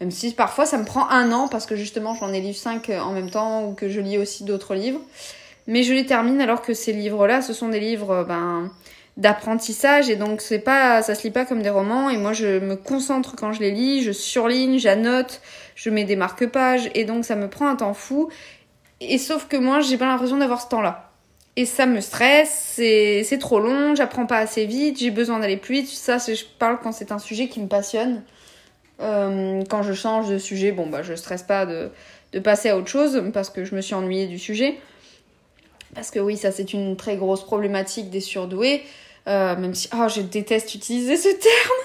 Même 0.00 0.10
si 0.10 0.32
parfois 0.34 0.66
ça 0.66 0.76
me 0.76 0.84
prend 0.84 1.08
un 1.08 1.32
an 1.32 1.48
parce 1.48 1.64
que 1.64 1.74
justement 1.74 2.14
j'en 2.14 2.32
ai 2.32 2.40
lu 2.40 2.52
cinq 2.52 2.90
en 2.90 3.12
même 3.12 3.30
temps 3.30 3.64
ou 3.64 3.72
que 3.72 3.88
je 3.88 4.00
lis 4.00 4.18
aussi 4.18 4.44
d'autres 4.44 4.74
livres. 4.74 5.00
Mais 5.66 5.82
je 5.82 5.92
les 5.92 6.06
termine 6.06 6.40
alors 6.40 6.62
que 6.62 6.72
ces 6.72 6.92
livres-là, 6.92 7.42
ce 7.42 7.52
sont 7.52 7.68
des 7.68 7.80
livres 7.80 8.24
ben 8.26 8.70
d'apprentissage 9.18 10.08
et 10.08 10.14
donc 10.14 10.40
c'est 10.40 10.60
pas 10.60 11.02
ça 11.02 11.16
se 11.16 11.24
lit 11.24 11.32
pas 11.32 11.44
comme 11.44 11.60
des 11.60 11.70
romans 11.70 12.08
et 12.08 12.16
moi 12.16 12.32
je 12.32 12.60
me 12.60 12.76
concentre 12.76 13.34
quand 13.34 13.52
je 13.52 13.58
les 13.58 13.72
lis, 13.72 14.02
je 14.02 14.12
surligne, 14.12 14.78
j'annote, 14.78 15.40
je 15.78 15.90
mets 15.90 16.04
des 16.04 16.16
marque-pages 16.16 16.90
et 16.94 17.04
donc 17.04 17.24
ça 17.24 17.36
me 17.36 17.48
prend 17.48 17.68
un 17.68 17.76
temps 17.76 17.94
fou 17.94 18.28
et 19.00 19.16
sauf 19.16 19.46
que 19.46 19.56
moi 19.56 19.78
j'ai 19.80 19.96
pas 19.96 20.06
l'impression 20.06 20.36
d'avoir 20.36 20.60
ce 20.60 20.68
temps-là. 20.68 21.12
Et 21.54 21.66
ça 21.66 21.86
me 21.86 22.00
stresse, 22.00 22.74
c'est 22.76 23.38
trop 23.40 23.60
long, 23.60 23.94
j'apprends 23.94 24.26
pas 24.26 24.38
assez 24.38 24.66
vite, 24.66 24.98
j'ai 24.98 25.10
besoin 25.10 25.40
d'aller 25.40 25.56
plus 25.56 25.76
vite. 25.76 25.88
Ça, 25.88 26.18
je 26.18 26.44
parle 26.58 26.78
quand 26.80 26.92
c'est 26.92 27.10
un 27.10 27.18
sujet 27.18 27.48
qui 27.48 27.60
me 27.60 27.66
passionne. 27.66 28.22
Euh, 29.00 29.62
quand 29.68 29.82
je 29.82 29.92
change 29.92 30.28
de 30.28 30.38
sujet, 30.38 30.72
bon 30.72 30.88
bah 30.88 31.02
je 31.02 31.14
stresse 31.14 31.44
pas 31.44 31.66
de, 31.66 31.90
de 32.32 32.38
passer 32.40 32.68
à 32.68 32.76
autre 32.76 32.88
chose 32.88 33.22
parce 33.32 33.50
que 33.50 33.64
je 33.64 33.74
me 33.74 33.80
suis 33.80 33.94
ennuyée 33.94 34.26
du 34.26 34.38
sujet. 34.38 34.78
Parce 35.94 36.10
que 36.10 36.18
oui, 36.18 36.36
ça 36.36 36.50
c'est 36.50 36.72
une 36.72 36.96
très 36.96 37.16
grosse 37.16 37.44
problématique 37.44 38.10
des 38.10 38.20
surdoués. 38.20 38.82
Euh, 39.26 39.56
même 39.56 39.74
si, 39.74 39.88
oh, 39.94 40.06
je 40.08 40.22
déteste 40.22 40.74
utiliser 40.74 41.16
ce 41.16 41.28
terme. 41.28 41.78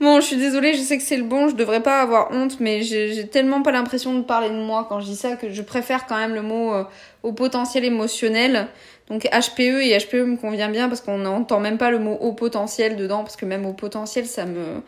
Bon, 0.00 0.20
je 0.20 0.26
suis 0.26 0.36
désolée, 0.36 0.74
je 0.74 0.80
sais 0.80 0.96
que 0.96 1.02
c'est 1.02 1.16
le 1.16 1.22
bon, 1.22 1.48
je 1.48 1.54
devrais 1.54 1.82
pas 1.82 2.00
avoir 2.00 2.30
honte, 2.32 2.58
mais 2.60 2.82
j'ai 2.82 3.26
tellement 3.28 3.62
pas 3.62 3.72
l'impression 3.72 4.14
de 4.14 4.22
parler 4.22 4.48
de 4.48 4.54
moi 4.54 4.86
quand 4.88 5.00
je 5.00 5.06
dis 5.06 5.16
ça 5.16 5.36
que 5.36 5.50
je 5.50 5.62
préfère 5.62 6.06
quand 6.06 6.16
même 6.16 6.34
le 6.34 6.42
mot 6.42 6.72
euh, 6.72 6.84
au 7.22 7.32
potentiel 7.32 7.84
émotionnel. 7.84 8.68
Donc 9.08 9.24
HPE 9.24 9.82
et 9.82 9.98
HPE 9.98 10.24
me 10.24 10.36
convient 10.36 10.68
bien 10.68 10.88
parce 10.88 11.00
qu'on 11.00 11.18
n'entend 11.18 11.60
même 11.60 11.78
pas 11.78 11.90
le 11.90 11.98
mot 11.98 12.14
au 12.14 12.32
potentiel 12.32 12.96
dedans, 12.96 13.22
parce 13.22 13.36
que 13.36 13.44
même 13.44 13.66
au 13.66 13.72
potentiel, 13.72 14.26
ça 14.26 14.44
me... 14.44 14.82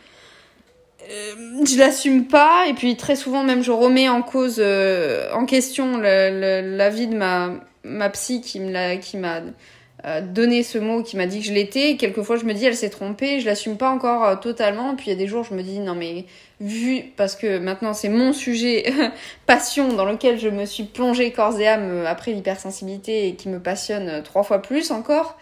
Euh, 1.10 1.64
je 1.64 1.78
l'assume 1.78 2.26
pas 2.26 2.66
et 2.68 2.74
puis 2.74 2.96
très 2.96 3.16
souvent 3.16 3.42
même 3.42 3.62
je 3.62 3.72
remets 3.72 4.08
en 4.08 4.20
cause 4.20 4.62
en 5.32 5.46
question 5.46 5.96
la 5.96 6.90
vie 6.90 7.06
de 7.06 7.16
ma 7.16 7.54
ma 7.84 8.10
psy 8.10 8.40
qui 8.40 8.60
m'a 8.60 9.40
euh, 10.06 10.22
donné 10.22 10.62
ce 10.62 10.78
mot 10.78 11.02
qui 11.02 11.16
m'a 11.16 11.26
dit 11.26 11.40
que 11.40 11.46
je 11.46 11.52
l'étais. 11.52 11.96
Quelquefois, 11.96 12.36
je 12.36 12.44
me 12.44 12.54
dis, 12.54 12.64
elle 12.64 12.76
s'est 12.76 12.90
trompée, 12.90 13.40
je 13.40 13.46
l'assume 13.46 13.76
pas 13.76 13.90
encore 13.90 14.24
euh, 14.24 14.36
totalement. 14.36 14.96
Puis 14.96 15.06
il 15.06 15.10
y 15.10 15.12
a 15.12 15.16
des 15.16 15.26
jours, 15.26 15.44
je 15.44 15.54
me 15.54 15.62
dis, 15.62 15.78
non 15.78 15.94
mais 15.94 16.24
vu, 16.60 17.02
parce 17.16 17.36
que 17.36 17.58
maintenant 17.58 17.92
c'est 17.92 18.08
mon 18.08 18.32
sujet 18.32 18.92
passion 19.46 19.92
dans 19.92 20.04
lequel 20.04 20.38
je 20.38 20.48
me 20.48 20.64
suis 20.64 20.84
plongée 20.84 21.32
corps 21.32 21.58
et 21.58 21.68
âme 21.68 21.90
euh, 21.90 22.06
après 22.06 22.32
l'hypersensibilité 22.32 23.28
et 23.28 23.34
qui 23.34 23.48
me 23.48 23.60
passionne 23.60 24.22
trois 24.22 24.42
fois 24.42 24.62
plus 24.62 24.90
encore. 24.90 25.36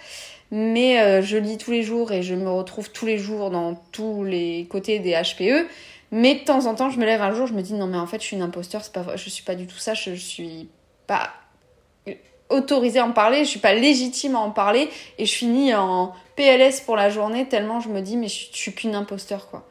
Mais 0.51 1.21
je 1.21 1.37
lis 1.37 1.59
tous 1.59 1.73
les 1.73 1.83
jours 1.83 2.11
et 2.11 2.23
je 2.23 2.35
me 2.35 2.49
retrouve 2.49 2.91
tous 2.91 3.05
les 3.05 3.19
jours 3.19 3.51
dans 3.51 3.75
tous 3.93 4.25
les 4.25 4.67
côtés 4.71 4.99
des 4.99 5.13
HPE. 5.13 5.69
Mais 6.11 6.37
de 6.37 6.41
temps 6.41 6.65
en 6.65 6.75
temps, 6.75 6.89
je 6.89 6.99
me 6.99 7.05
lève 7.05 7.21
un 7.21 7.35
jour, 7.35 7.47
je 7.47 7.53
me 7.53 7.61
dis 7.61 7.75
non 7.75 7.87
mais 7.87 7.99
en 7.99 8.07
fait 8.07 8.19
je 8.19 8.25
suis 8.25 8.37
une 8.37 8.43
imposteur, 8.43 8.83
c'est 8.83 8.95
pas 8.95 9.05
je 9.15 9.29
suis 9.29 9.45
pas 9.45 9.55
du 9.55 9.67
tout 9.67 9.77
ça, 9.77 9.93
je 9.93 10.15
suis 10.15 10.71
pas 11.07 11.29
autorisée 12.51 12.99
à 12.99 13.05
en 13.05 13.13
parler, 13.13 13.45
je 13.45 13.51
suis 13.51 13.61
pas 13.61 13.75
légitime 13.75 14.35
à 14.35 14.39
en 14.39 14.51
parler 14.51 14.89
et 15.19 15.27
je 15.27 15.35
finis 15.35 15.75
en 15.75 16.13
PLS 16.37 16.81
pour 16.81 16.97
la 16.97 17.11
journée 17.11 17.47
tellement 17.47 17.81
je 17.81 17.89
me 17.89 18.01
dis 18.01 18.17
mais 18.17 18.29
je, 18.29 18.47
suis 18.53 18.73
qu'une 18.73 18.95
imposteur 18.95 19.49
quoi. 19.51 19.67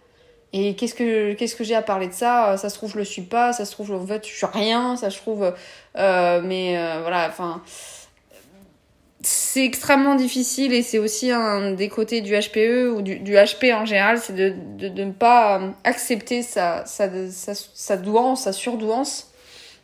Et 0.53 0.75
qu'est-ce 0.75 0.93
que 0.93 1.33
qu'est-ce 1.33 1.55
que 1.55 1.63
j'ai 1.63 1.75
à 1.75 1.81
parler 1.81 2.07
de 2.07 2.13
ça? 2.13 2.55
Ça 2.57 2.69
se 2.69 2.75
trouve 2.75 2.91
je 2.91 2.97
le 2.97 3.03
suis 3.05 3.21
pas, 3.21 3.51
ça 3.53 3.65
se 3.65 3.71
trouve 3.71 3.91
en 3.91 4.05
fait 4.05 4.25
je 4.27 4.33
suis 4.33 4.45
rien, 4.45 4.95
ça 4.95 5.09
se 5.09 5.17
trouve 5.17 5.53
euh, 5.97 6.41
mais 6.43 6.77
euh, 6.77 6.99
voilà 7.01 7.27
enfin 7.27 7.61
c'est 9.21 9.65
extrêmement 9.65 10.15
difficile 10.15 10.73
et 10.73 10.83
c'est 10.83 10.99
aussi 10.99 11.31
un 11.31 11.71
des 11.71 11.89
côtés 11.89 12.21
du 12.21 12.33
HPE 12.33 12.95
ou 12.95 13.01
du, 13.01 13.19
du 13.19 13.33
HP 13.33 13.73
en 13.73 13.85
général, 13.85 14.19
c'est 14.19 14.35
de, 14.35 14.53
de, 14.77 15.03
ne 15.03 15.11
pas 15.11 15.59
accepter 15.83 16.43
sa, 16.43 16.85
sa, 16.85 17.09
sa, 17.31 17.53
sa 17.55 17.97
douance, 17.97 18.43
sa 18.43 18.53
surdouance. 18.53 19.31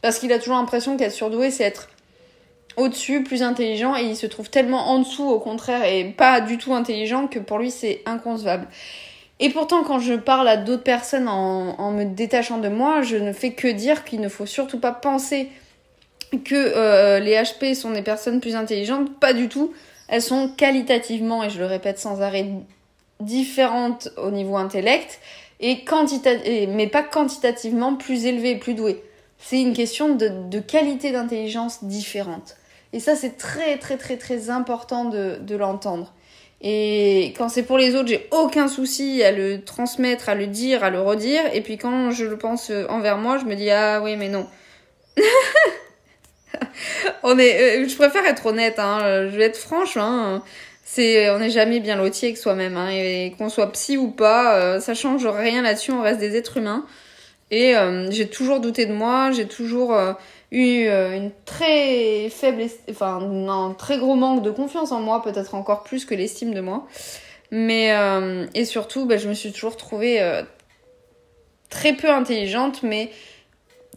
Parce 0.02 0.20
qu'il 0.20 0.32
a 0.32 0.38
toujours 0.38 0.56
l'impression 0.56 0.98
qu'être 0.98 1.14
surdoué, 1.14 1.50
c'est 1.50 1.64
être 1.64 1.90
au-dessus, 2.78 3.24
plus 3.24 3.44
intelligent, 3.44 3.96
et 3.96 4.04
il 4.04 4.16
se 4.16 4.26
trouve 4.26 4.50
tellement 4.50 4.90
en 4.90 5.00
dessous, 5.00 5.28
au 5.28 5.40
contraire, 5.40 5.84
et 5.86 6.06
pas 6.06 6.42
du 6.42 6.58
tout 6.58 6.74
intelligent, 6.74 7.28
que 7.28 7.40
pour 7.40 7.60
lui, 7.60 7.72
c'est 7.72 8.02
inconcevable. 8.06 8.68
Et 9.40 9.50
pourtant, 9.50 9.84
quand 9.84 10.00
je 10.00 10.14
parle 10.14 10.48
à 10.48 10.58
d'autres 10.58 10.84
personnes 10.84 11.28
en, 11.28 11.92
me 11.92 12.06
détachant 12.06 12.60
de 12.60 12.70
moi, 12.70 13.02
je 13.02 13.18
ne 13.18 13.34
fais 13.34 13.52
que 13.52 13.68
dire 13.68 14.06
qu'il 14.06 14.22
ne 14.22 14.30
faut 14.30 14.46
surtout 14.46 14.80
pas 14.80 14.92
penser 14.92 15.50
que 16.46 16.56
euh, 16.56 17.20
les 17.20 17.36
HP 17.36 17.76
sont 17.76 17.92
des 17.92 18.02
personnes 18.02 18.40
plus 18.40 18.56
intelligentes. 18.56 19.20
Pas 19.20 19.34
du 19.34 19.50
tout. 19.50 19.74
Elles 20.08 20.22
sont 20.22 20.50
qualitativement, 20.50 21.44
et 21.44 21.50
je 21.50 21.60
le 21.60 21.66
répète 21.66 22.00
sans 22.00 22.22
arrêt, 22.22 22.48
différentes 23.20 24.10
au 24.18 24.32
niveau 24.32 24.58
intellect, 24.58 25.20
mais 25.62 26.88
pas 26.88 27.04
quantitativement 27.04 27.96
plus 27.96 28.26
élevées, 28.26 28.56
plus 28.56 28.74
douées. 28.74 29.04
C'est 29.40 29.62
une 29.62 29.74
question 29.74 30.16
de 30.16 30.60
qualité 30.60 31.12
d'intelligence 31.12 31.84
différente. 31.84 32.56
Et 32.94 33.00
ça, 33.00 33.16
c'est 33.16 33.38
très, 33.38 33.78
très, 33.78 33.98
très, 33.98 34.18
très 34.18 34.50
important 34.50 35.06
de, 35.06 35.56
l'entendre. 35.56 36.14
Et 36.62 37.34
quand 37.38 37.50
c'est 37.50 37.64
pour 37.64 37.78
les 37.78 37.96
autres, 37.96 38.08
j'ai 38.08 38.28
aucun 38.32 38.70
souci 38.70 39.22
à 39.24 39.32
le 39.32 39.62
transmettre, 39.62 40.30
à 40.30 40.36
le 40.36 40.48
dire, 40.48 40.84
à 40.84 40.90
le 40.90 41.02
redire. 41.02 41.42
Et 41.54 41.60
puis 41.62 41.78
quand 41.78 42.12
je 42.12 42.24
le 42.24 42.38
pense 42.38 42.72
envers 42.88 43.18
moi, 43.18 43.38
je 43.38 43.44
me 43.44 43.56
dis 43.56 43.70
ah 43.70 44.02
oui 44.02 44.16
mais 44.16 44.30
non. 44.30 44.48
on 47.24 47.38
est, 47.38 47.84
euh, 47.84 47.88
je 47.88 47.96
préfère 47.96 48.26
être 48.26 48.46
honnête. 48.46 48.80
Hein. 48.80 49.28
Je 49.30 49.36
vais 49.36 49.46
être 49.46 49.58
franche. 49.58 49.98
Hein. 49.98 50.42
On 50.98 51.40
n'est 51.40 51.50
jamais 51.50 51.80
bien 51.80 51.96
loti 51.96 52.26
avec 52.26 52.38
soi-même. 52.38 52.78
Hein. 52.78 52.90
Et 52.92 53.34
qu'on 53.38 53.50
soit 53.50 53.72
psy 53.72 53.98
ou 53.98 54.10
pas, 54.10 54.56
euh, 54.56 54.80
ça 54.80 54.94
change 54.94 55.26
rien 55.26 55.62
là-dessus. 55.62 55.92
On 55.92 56.02
reste 56.02 56.20
des 56.20 56.36
êtres 56.36 56.58
humains. 56.58 56.86
Et 57.52 57.76
euh, 57.76 58.10
j'ai 58.12 58.28
toujours 58.28 58.60
douté 58.60 58.86
de 58.86 58.94
moi. 58.94 59.32
J'ai 59.32 59.48
toujours 59.48 59.98
eu 60.54 60.88
euh, 60.88 61.16
une 61.18 61.32
très 61.46 62.30
faible, 62.30 62.64
enfin 62.90 63.20
un 63.20 63.74
très 63.74 63.98
gros 63.98 64.16
manque 64.16 64.44
de 64.44 64.52
confiance 64.52 64.92
en 64.92 65.02
moi, 65.02 65.24
peut-être 65.24 65.56
encore 65.56 65.84
plus 65.84 66.06
que 66.06 66.14
l'estime 66.14 66.54
de 66.54 66.62
moi. 66.62 66.88
Mais 67.52 67.92
euh, 67.92 68.46
et 68.54 68.64
surtout, 68.66 69.06
bah, 69.06 69.18
je 69.18 69.28
me 69.28 69.34
suis 69.34 69.52
toujours 69.52 69.76
trouvée 69.78 70.22
euh, 70.22 70.44
très 71.70 71.94
peu 71.94 72.10
intelligente, 72.10 72.84
mais 72.84 73.12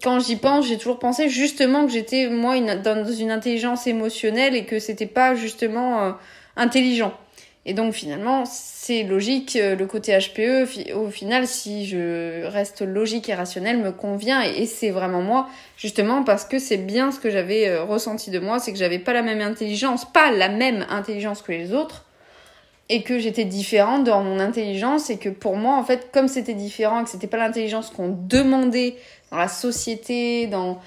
quand 0.02 0.18
j'y 0.20 0.36
pense, 0.36 0.66
j'ai 0.66 0.78
toujours 0.78 0.98
pensé 0.98 1.28
justement 1.28 1.86
que 1.86 1.92
j'étais 1.92 2.28
moi 2.28 2.56
une, 2.56 2.82
dans 2.82 3.04
une 3.04 3.30
intelligence 3.30 3.86
émotionnelle 3.86 4.54
et 4.54 4.64
que 4.64 4.78
c'était 4.78 5.06
pas 5.06 5.34
justement 5.34 6.14
intelligent. 6.56 7.14
Et 7.68 7.74
donc 7.74 7.94
finalement, 7.94 8.44
c'est 8.46 9.02
logique, 9.02 9.56
euh, 9.56 9.74
le 9.74 9.86
côté 9.86 10.16
HPE, 10.16 10.94
au 10.94 11.10
final, 11.10 11.48
si 11.48 11.84
je 11.84 12.44
reste 12.44 12.82
logique 12.82 13.28
et 13.28 13.34
rationnel, 13.34 13.78
me 13.78 13.90
convient. 13.90 14.40
Et, 14.40 14.66
c'est 14.66 14.90
vraiment 14.90 15.20
moi, 15.20 15.48
justement 15.76 16.22
parce 16.22 16.44
que 16.44 16.60
c'est 16.60 16.76
bien 16.76 17.10
ce 17.10 17.18
que 17.18 17.28
j'avais 17.28 17.68
euh, 17.68 17.82
ressenti 17.82 18.30
de 18.30 18.38
moi, 18.38 18.60
c'est 18.60 18.72
que 18.72 18.78
j'avais 18.78 19.00
pas 19.00 19.12
la 19.12 19.22
même 19.22 19.40
intelligence, 19.40 20.04
pas 20.04 20.30
la 20.30 20.48
même 20.48 20.86
intelligence 20.90 21.42
que 21.42 21.50
les 21.50 21.74
autres, 21.74 22.04
et 22.88 23.02
que 23.02 23.18
j'étais 23.18 23.44
différente 23.44 24.04
dans 24.04 24.22
mon 24.22 24.38
intelligence 24.38 25.10
et 25.10 25.18
que 25.18 25.28
pour 25.28 25.56
moi, 25.56 25.76
en 25.76 25.82
fait, 25.82 26.10
comme 26.12 26.28
c'était 26.28 26.54
différent 26.54 27.02
que 27.02 27.10
c'était 27.10 27.26
pas 27.26 27.36
l'intelligence 27.36 27.90
qu'on 27.90 28.16
demandait 28.16 28.94
dans 29.32 29.38
la 29.38 29.48
société, 29.48 30.46
dans, 30.46 30.78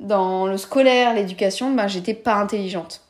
dans 0.00 0.46
le 0.46 0.58
scolaire, 0.58 1.14
l'éducation, 1.14 1.70
ben 1.70 1.88
j'étais 1.88 2.12
pas 2.12 2.34
intelligente 2.34 3.05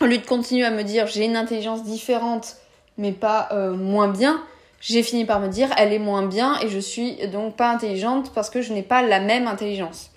au 0.00 0.06
lieu 0.06 0.18
de 0.18 0.26
continuer 0.26 0.64
à 0.64 0.70
me 0.70 0.82
dire 0.82 1.06
j'ai 1.06 1.24
une 1.24 1.36
intelligence 1.36 1.82
différente 1.82 2.56
mais 2.98 3.12
pas 3.12 3.48
euh, 3.52 3.74
moins 3.74 4.08
bien, 4.08 4.42
j'ai 4.80 5.02
fini 5.02 5.24
par 5.24 5.40
me 5.40 5.48
dire 5.48 5.68
elle 5.76 5.92
est 5.92 5.98
moins 5.98 6.24
bien 6.24 6.58
et 6.62 6.68
je 6.68 6.78
suis 6.78 7.16
donc 7.28 7.56
pas 7.56 7.70
intelligente 7.70 8.32
parce 8.34 8.50
que 8.50 8.62
je 8.62 8.72
n'ai 8.72 8.82
pas 8.82 9.02
la 9.02 9.20
même 9.20 9.46
intelligence. 9.46 10.10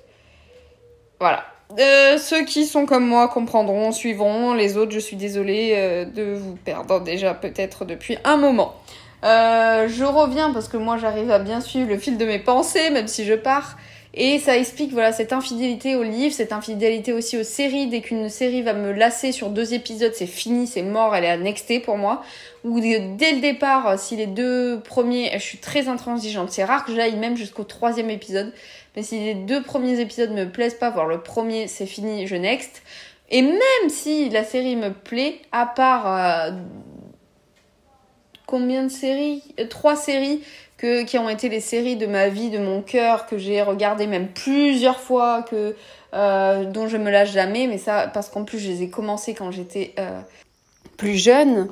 Voilà. 1.19 1.43
Euh, 1.77 2.17
ceux 2.17 2.45
qui 2.45 2.65
sont 2.65 2.85
comme 2.85 3.05
moi 3.05 3.27
comprendront, 3.27 3.91
suivront. 3.91 4.53
Les 4.53 4.77
autres, 4.77 4.91
je 4.91 4.99
suis 4.99 5.17
désolée 5.17 5.73
euh, 5.75 6.05
de 6.05 6.33
vous 6.33 6.55
perdre 6.55 7.01
déjà 7.01 7.33
peut-être 7.33 7.85
depuis 7.85 8.17
un 8.23 8.37
moment. 8.37 8.75
Je 9.21 10.03
reviens 10.05 10.51
parce 10.51 10.69
que 10.69 10.77
moi 10.77 10.97
j'arrive 10.97 11.29
à 11.29 11.39
bien 11.39 11.59
suivre 11.59 11.89
le 11.89 11.97
fil 11.97 12.17
de 12.17 12.25
mes 12.25 12.39
pensées, 12.39 12.89
même 12.89 13.07
si 13.07 13.25
je 13.25 13.33
pars. 13.33 13.77
Et 14.15 14.39
ça 14.39 14.57
explique 14.57 14.91
voilà 14.91 15.11
cette 15.11 15.33
infidélité 15.33 15.95
aux 15.95 16.03
livres, 16.03 16.33
cette 16.33 16.51
infidélité 16.51 17.13
aussi 17.13 17.37
aux 17.37 17.43
séries. 17.43 17.87
Dès 17.87 18.01
qu'une 18.01 18.27
série 18.27 18.63
va 18.63 18.73
me 18.73 18.91
lasser 18.91 19.31
sur 19.31 19.49
deux 19.49 19.73
épisodes, 19.73 20.13
c'est 20.15 20.25
fini, 20.25 20.65
c'est 20.65 20.81
mort, 20.81 21.15
elle 21.15 21.25
est 21.25 21.29
annexée 21.29 21.79
pour 21.79 21.97
moi. 21.97 22.23
Ou 22.63 22.79
dès 22.79 23.33
le 23.33 23.39
départ, 23.39 23.99
si 23.99 24.15
les 24.15 24.25
deux 24.25 24.79
premiers, 24.79 25.31
je 25.33 25.43
suis 25.43 25.59
très 25.59 25.87
intransigeante. 25.87 26.49
C'est 26.49 26.63
rare 26.63 26.85
que 26.85 26.95
j'aille 26.95 27.17
même 27.17 27.37
jusqu'au 27.37 27.63
troisième 27.63 28.09
épisode. 28.09 28.51
Mais 28.95 29.03
si 29.03 29.19
les 29.19 29.35
deux 29.35 29.61
premiers 29.61 29.99
épisodes 29.99 30.31
me 30.31 30.45
plaisent 30.45 30.73
pas, 30.73 30.89
voir 30.89 31.05
le 31.05 31.21
premier, 31.21 31.67
c'est 31.67 31.85
fini, 31.85 32.25
je 32.25 32.35
next. 32.35 32.81
Et 33.29 33.43
même 33.43 33.89
si 33.89 34.29
la 34.29 34.43
série 34.43 34.75
me 34.75 34.91
plaît, 34.91 35.39
à 35.51 35.67
part 35.67 36.07
euh, 36.07 36.51
combien 38.47 38.83
de 38.83 38.89
séries? 38.89 39.43
Euh, 39.59 39.67
Trois 39.67 39.95
séries 39.95 40.41
qui 41.05 41.17
ont 41.17 41.29
été 41.29 41.49
les 41.49 41.59
séries 41.59 41.95
de 41.95 42.05
ma 42.05 42.29
vie, 42.29 42.49
de 42.49 42.59
mon 42.59 42.81
cœur, 42.81 43.25
que 43.25 43.37
j'ai 43.37 43.61
regardé 43.61 44.07
même 44.07 44.27
plusieurs 44.27 44.99
fois, 44.99 45.43
que, 45.43 45.75
euh, 46.13 46.65
dont 46.65 46.87
je 46.87 46.97
me 46.97 47.09
lâche 47.09 47.31
jamais, 47.31 47.67
mais 47.67 47.77
ça 47.77 48.09
parce 48.13 48.29
qu'en 48.29 48.43
plus 48.43 48.59
je 48.59 48.69
les 48.69 48.83
ai 48.83 48.89
commencées 48.89 49.33
quand 49.33 49.51
j'étais 49.51 49.93
euh, 49.99 50.21
plus 50.97 51.17
jeune. 51.17 51.69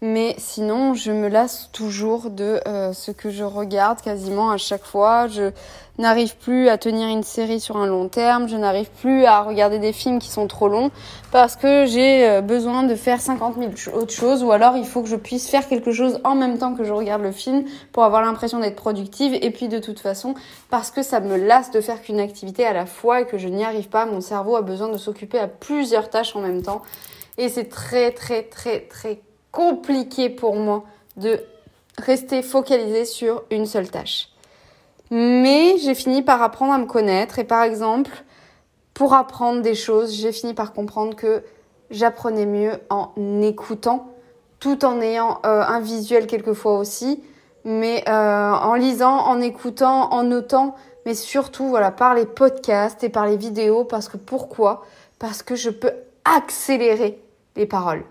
Mais 0.00 0.36
sinon, 0.38 0.94
je 0.94 1.10
me 1.10 1.26
lasse 1.26 1.70
toujours 1.72 2.30
de 2.30 2.60
euh, 2.68 2.92
ce 2.92 3.10
que 3.10 3.30
je 3.30 3.42
regarde 3.42 4.00
quasiment 4.00 4.52
à 4.52 4.56
chaque 4.56 4.84
fois. 4.84 5.26
Je 5.26 5.50
n'arrive 5.98 6.36
plus 6.36 6.68
à 6.68 6.78
tenir 6.78 7.08
une 7.08 7.24
série 7.24 7.58
sur 7.58 7.76
un 7.78 7.86
long 7.88 8.08
terme. 8.08 8.48
Je 8.48 8.56
n'arrive 8.56 8.88
plus 9.00 9.24
à 9.24 9.42
regarder 9.42 9.80
des 9.80 9.92
films 9.92 10.20
qui 10.20 10.28
sont 10.28 10.46
trop 10.46 10.68
longs 10.68 10.92
parce 11.32 11.56
que 11.56 11.84
j'ai 11.86 12.28
euh, 12.28 12.40
besoin 12.42 12.84
de 12.84 12.94
faire 12.94 13.20
50 13.20 13.56
000 13.56 13.98
autres 13.98 14.12
choses 14.12 14.44
ou 14.44 14.52
alors 14.52 14.76
il 14.76 14.84
faut 14.84 15.02
que 15.02 15.08
je 15.08 15.16
puisse 15.16 15.48
faire 15.48 15.66
quelque 15.66 15.90
chose 15.90 16.20
en 16.22 16.36
même 16.36 16.58
temps 16.58 16.74
que 16.74 16.84
je 16.84 16.92
regarde 16.92 17.22
le 17.22 17.32
film 17.32 17.64
pour 17.90 18.04
avoir 18.04 18.22
l'impression 18.22 18.60
d'être 18.60 18.76
productive. 18.76 19.34
Et 19.34 19.50
puis 19.50 19.66
de 19.66 19.80
toute 19.80 19.98
façon, 19.98 20.34
parce 20.70 20.92
que 20.92 21.02
ça 21.02 21.18
me 21.18 21.36
lasse 21.36 21.72
de 21.72 21.80
faire 21.80 22.00
qu'une 22.02 22.20
activité 22.20 22.64
à 22.64 22.72
la 22.72 22.86
fois 22.86 23.22
et 23.22 23.26
que 23.26 23.36
je 23.36 23.48
n'y 23.48 23.64
arrive 23.64 23.88
pas, 23.88 24.06
mon 24.06 24.20
cerveau 24.20 24.54
a 24.54 24.62
besoin 24.62 24.90
de 24.90 24.96
s'occuper 24.96 25.40
à 25.40 25.48
plusieurs 25.48 26.08
tâches 26.08 26.36
en 26.36 26.40
même 26.40 26.62
temps. 26.62 26.82
Et 27.36 27.48
c'est 27.48 27.68
très 27.68 28.12
très 28.12 28.44
très 28.44 28.80
très 28.80 29.20
compliqué 29.58 30.30
pour 30.30 30.54
moi 30.54 30.84
de 31.16 31.40
rester 31.98 32.42
focalisé 32.42 33.04
sur 33.04 33.42
une 33.50 33.66
seule 33.66 33.90
tâche. 33.90 34.28
Mais 35.10 35.78
j'ai 35.78 35.96
fini 35.96 36.22
par 36.22 36.40
apprendre 36.42 36.74
à 36.74 36.78
me 36.78 36.86
connaître 36.86 37.40
et 37.40 37.44
par 37.44 37.64
exemple, 37.64 38.12
pour 38.94 39.14
apprendre 39.14 39.60
des 39.60 39.74
choses, 39.74 40.14
j'ai 40.14 40.30
fini 40.30 40.54
par 40.54 40.72
comprendre 40.72 41.16
que 41.16 41.42
j'apprenais 41.90 42.46
mieux 42.46 42.74
en 42.88 43.10
écoutant, 43.42 44.12
tout 44.60 44.84
en 44.84 45.00
ayant 45.00 45.40
euh, 45.44 45.62
un 45.62 45.80
visuel 45.80 46.28
quelquefois 46.28 46.78
aussi, 46.78 47.20
mais 47.64 48.04
euh, 48.08 48.52
en 48.52 48.74
lisant, 48.74 49.26
en 49.26 49.40
écoutant, 49.40 50.12
en 50.12 50.22
notant, 50.22 50.76
mais 51.04 51.14
surtout 51.14 51.66
voilà 51.66 51.90
par 51.90 52.14
les 52.14 52.26
podcasts 52.26 53.02
et 53.02 53.08
par 53.08 53.26
les 53.26 53.36
vidéos 53.36 53.82
parce 53.82 54.08
que 54.08 54.18
pourquoi? 54.18 54.84
Parce 55.18 55.42
que 55.42 55.56
je 55.56 55.70
peux 55.70 55.92
accélérer 56.24 57.20
les 57.56 57.66
paroles. 57.66 58.04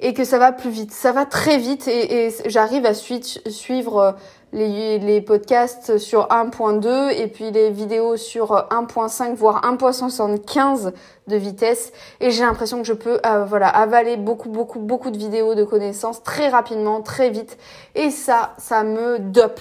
Et 0.00 0.14
que 0.14 0.24
ça 0.24 0.38
va 0.38 0.52
plus 0.52 0.70
vite. 0.70 0.92
Ça 0.92 1.12
va 1.12 1.24
très 1.24 1.58
vite 1.58 1.88
et, 1.88 2.32
j'arrive 2.46 2.84
à 2.86 2.94
suivre 2.94 3.98
euh, 3.98 4.12
les, 4.52 5.20
podcasts 5.20 5.98
sur 5.98 6.28
1.2 6.28 7.10
et 7.10 7.26
puis 7.28 7.50
les 7.50 7.70
vidéos 7.70 8.16
sur 8.16 8.52
1.5 8.52 9.34
voire 9.34 9.62
1.75 9.62 10.92
de 11.26 11.36
vitesse. 11.36 11.92
Et 12.20 12.30
j'ai 12.30 12.42
l'impression 12.42 12.78
que 12.78 12.86
je 12.86 12.92
peux 12.92 13.18
euh, 13.26 13.44
voilà 13.44 13.68
avaler 13.68 14.16
beaucoup 14.16 14.48
beaucoup 14.48 14.78
beaucoup 14.78 15.10
de 15.10 15.18
vidéos 15.18 15.54
de 15.54 15.64
connaissances 15.64 16.22
très 16.22 16.48
rapidement 16.48 17.00
très 17.00 17.30
vite. 17.30 17.58
Et 17.94 18.10
ça 18.10 18.54
ça 18.58 18.84
me 18.84 19.18
dope. 19.18 19.60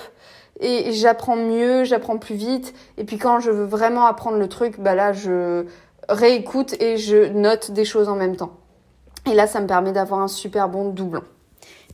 Et 0.60 0.94
j'apprends 0.94 1.36
mieux 1.36 1.84
j'apprends 1.86 2.18
plus 2.18 2.36
vite. 2.36 2.74
Et 2.98 3.06
puis 3.06 3.18
quand 3.18 3.40
je 3.40 3.52
veux 3.52 3.66
vraiment 3.66 4.06
apprendre 4.06 4.38
le 4.38 4.50
truc 4.50 4.80
bah 4.80 4.96
là 4.96 5.14
je 5.14 5.66
réécoute 6.10 6.76
et 6.82 6.98
je 6.98 7.30
note 7.30 7.72
des 7.72 7.86
choses 7.86 8.10
en 8.10 8.16
même 8.16 8.36
temps 8.36 8.52
et 9.30 9.34
là 9.34 9.48
ça 9.48 9.62
me 9.62 9.68
permet 9.68 9.92
d'avoir 9.92 10.22
un 10.22 10.28
super 10.28 10.70
bon 10.70 10.90
doublon 10.90 11.24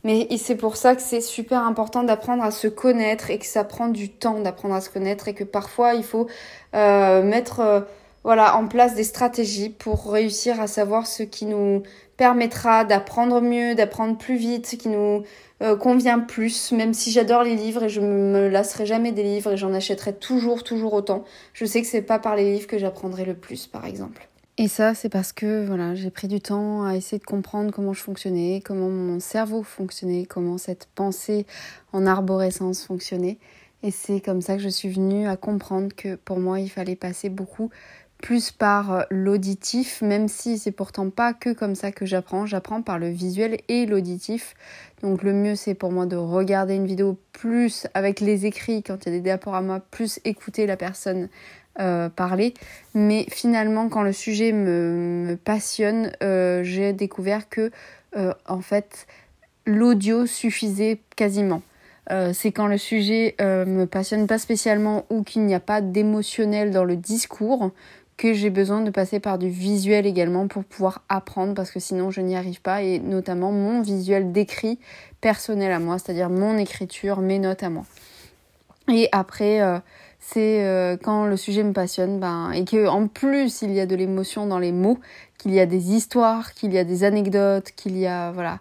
mais 0.04 0.26
c'est 0.36 0.56
pour 0.56 0.76
ça 0.76 0.96
que 0.96 1.02
c'est 1.02 1.20
super 1.20 1.64
important 1.64 2.02
d'apprendre 2.02 2.42
à 2.42 2.50
se 2.50 2.66
connaître 2.66 3.30
et 3.30 3.38
que 3.38 3.46
ça 3.46 3.64
prend 3.64 3.88
du 3.88 4.10
temps 4.10 4.40
d'apprendre 4.40 4.74
à 4.74 4.80
se 4.80 4.90
connaître 4.90 5.28
et 5.28 5.34
que 5.34 5.44
parfois 5.44 5.94
il 5.94 6.04
faut 6.04 6.26
euh, 6.74 7.22
mettre 7.22 7.60
euh, 7.60 7.80
voilà 8.24 8.56
en 8.56 8.66
place 8.66 8.94
des 8.94 9.04
stratégies 9.04 9.68
pour 9.68 10.10
réussir 10.10 10.60
à 10.60 10.66
savoir 10.66 11.06
ce 11.06 11.22
qui 11.22 11.46
nous 11.46 11.82
permettra 12.16 12.84
d'apprendre 12.84 13.40
mieux, 13.40 13.74
d'apprendre 13.74 14.16
plus 14.16 14.36
vite, 14.36 14.66
ce 14.66 14.76
qui 14.76 14.88
nous 14.88 15.24
euh, 15.62 15.76
convient 15.76 16.20
plus, 16.20 16.72
même 16.72 16.94
si 16.94 17.10
j'adore 17.10 17.42
les 17.42 17.56
livres 17.56 17.84
et 17.84 17.88
je 17.88 18.00
me 18.00 18.48
lasserai 18.48 18.86
jamais 18.86 19.12
des 19.12 19.22
livres 19.22 19.52
et 19.52 19.56
j'en 19.56 19.74
achèterai 19.74 20.14
toujours, 20.14 20.62
toujours 20.62 20.92
autant. 20.94 21.24
Je 21.52 21.64
sais 21.64 21.80
que 21.80 21.88
c'est 21.88 22.02
pas 22.02 22.18
par 22.18 22.36
les 22.36 22.52
livres 22.52 22.66
que 22.66 22.78
j'apprendrai 22.78 23.24
le 23.24 23.34
plus, 23.34 23.66
par 23.66 23.86
exemple. 23.86 24.28
Et 24.58 24.68
ça, 24.68 24.94
c'est 24.94 25.08
parce 25.08 25.32
que 25.32 25.64
voilà, 25.64 25.94
j'ai 25.94 26.10
pris 26.10 26.28
du 26.28 26.40
temps 26.40 26.84
à 26.84 26.94
essayer 26.94 27.18
de 27.18 27.24
comprendre 27.24 27.72
comment 27.72 27.94
je 27.94 28.02
fonctionnais, 28.02 28.62
comment 28.64 28.90
mon 28.90 29.18
cerveau 29.18 29.62
fonctionnait, 29.62 30.26
comment 30.26 30.58
cette 30.58 30.88
pensée 30.94 31.46
en 31.92 32.06
arborescence 32.06 32.84
fonctionnait. 32.84 33.38
Et 33.82 33.90
c'est 33.90 34.20
comme 34.20 34.42
ça 34.42 34.56
que 34.56 34.62
je 34.62 34.68
suis 34.68 34.90
venue 34.90 35.26
à 35.26 35.36
comprendre 35.36 35.94
que 35.96 36.16
pour 36.16 36.38
moi, 36.38 36.60
il 36.60 36.68
fallait 36.68 36.96
passer 36.96 37.30
beaucoup 37.30 37.70
plus 38.22 38.52
par 38.52 38.92
euh, 38.92 39.02
l'auditif, 39.10 40.00
même 40.00 40.28
si 40.28 40.56
c'est 40.56 40.72
pourtant 40.72 41.10
pas 41.10 41.34
que 41.34 41.52
comme 41.52 41.74
ça 41.74 41.92
que 41.92 42.06
j'apprends. 42.06 42.46
J'apprends 42.46 42.80
par 42.80 42.98
le 42.98 43.08
visuel 43.08 43.58
et 43.68 43.84
l'auditif. 43.84 44.54
Donc 45.02 45.22
le 45.24 45.34
mieux 45.34 45.56
c'est 45.56 45.74
pour 45.74 45.90
moi 45.90 46.06
de 46.06 46.16
regarder 46.16 46.76
une 46.76 46.86
vidéo 46.86 47.18
plus 47.32 47.86
avec 47.92 48.20
les 48.20 48.46
écrits 48.46 48.82
quand 48.82 49.04
il 49.04 49.14
y 49.14 49.16
a 49.16 49.20
des 49.36 49.50
moi, 49.62 49.80
plus 49.90 50.20
écouter 50.24 50.66
la 50.66 50.76
personne 50.76 51.28
euh, 51.80 52.10
parler. 52.10 52.52
Mais 52.94 53.24
finalement, 53.30 53.88
quand 53.88 54.02
le 54.02 54.12
sujet 54.12 54.52
me, 54.52 55.38
passionne, 55.42 56.12
euh, 56.22 56.62
j'ai 56.62 56.92
découvert 56.92 57.48
que 57.48 57.70
euh, 58.14 58.34
en 58.46 58.60
fait 58.60 59.06
l'audio 59.64 60.26
suffisait 60.26 61.00
quasiment. 61.16 61.62
c'est 62.34 62.52
quand 62.52 62.66
le 62.66 62.76
sujet 62.76 63.36
me 63.40 63.86
passionne 63.86 64.26
pas 64.26 64.36
spécialement 64.36 65.06
ou 65.08 65.22
qu'il 65.22 65.46
n'y 65.46 65.54
a 65.54 65.60
pas 65.60 65.80
d'émotionnel 65.80 66.72
dans 66.72 66.84
le 66.84 66.96
discours 66.96 67.70
que 68.18 68.34
j'ai 68.34 68.50
besoin 68.50 68.82
de 68.82 68.90
passer 68.90 69.18
par 69.18 69.38
du 69.38 69.48
visuel 69.48 70.04
également 70.04 70.48
pour 70.48 70.64
pouvoir 70.64 71.04
apprendre 71.08 71.54
parce 71.54 71.70
que 71.70 71.80
sinon 71.80 72.10
je 72.10 72.20
n'y 72.20 72.36
arrive 72.36 72.60
pas 72.60 72.82
et 72.82 72.98
notamment 72.98 73.50
mon 73.50 73.80
visuel 73.80 74.32
d'écrit 74.32 74.78
personnel 75.22 75.72
à 75.72 75.78
moi, 75.78 75.98
c'est-à-dire 75.98 76.28
mon 76.28 76.58
écriture, 76.58 77.20
mes 77.20 77.38
notes 77.38 77.62
à 77.62 77.70
moi. 77.70 77.84
Et 78.92 79.08
après, 79.12 79.60
c'est 80.24 80.64
euh, 80.64 80.96
quand 80.96 81.26
le 81.26 81.36
sujet 81.36 81.64
me 81.64 81.72
passionne 81.72 82.20
ben, 82.20 82.52
et 82.52 82.64
que 82.64 82.86
en 82.86 83.08
plus 83.08 83.60
il 83.62 83.72
y 83.72 83.80
a 83.80 83.86
de 83.86 83.96
l'émotion 83.96 84.46
dans 84.46 84.60
les 84.60 84.70
mots, 84.70 84.98
qu'il 85.36 85.52
y 85.52 85.58
a 85.58 85.66
des 85.66 85.92
histoires, 85.92 86.54
qu'il 86.54 86.72
y 86.72 86.78
a 86.78 86.84
des 86.84 87.02
anecdotes, 87.02 87.72
qu'il 87.72 87.98
y 87.98 88.06
a 88.06 88.30
voilà 88.30 88.60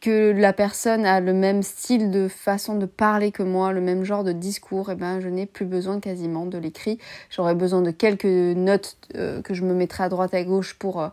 que 0.00 0.32
la 0.32 0.54
personne 0.54 1.04
a 1.04 1.20
le 1.20 1.34
même 1.34 1.62
style 1.62 2.10
de 2.10 2.28
façon 2.28 2.76
de 2.76 2.86
parler 2.86 3.30
que 3.30 3.42
moi, 3.42 3.74
le 3.74 3.82
même 3.82 4.04
genre 4.04 4.24
de 4.24 4.32
discours, 4.32 4.90
et 4.90 4.94
ben 4.94 5.20
je 5.20 5.28
n'ai 5.28 5.44
plus 5.44 5.66
besoin 5.66 6.00
quasiment 6.00 6.46
de 6.46 6.56
l'écrit. 6.56 6.98
J'aurais 7.28 7.54
besoin 7.54 7.82
de 7.82 7.90
quelques 7.90 8.24
notes 8.24 8.96
euh, 9.16 9.42
que 9.42 9.52
je 9.52 9.64
me 9.64 9.74
mettrai 9.74 10.04
à 10.04 10.08
droite 10.08 10.32
à 10.32 10.42
gauche 10.44 10.78
pour 10.78 11.02
euh, 11.02 11.08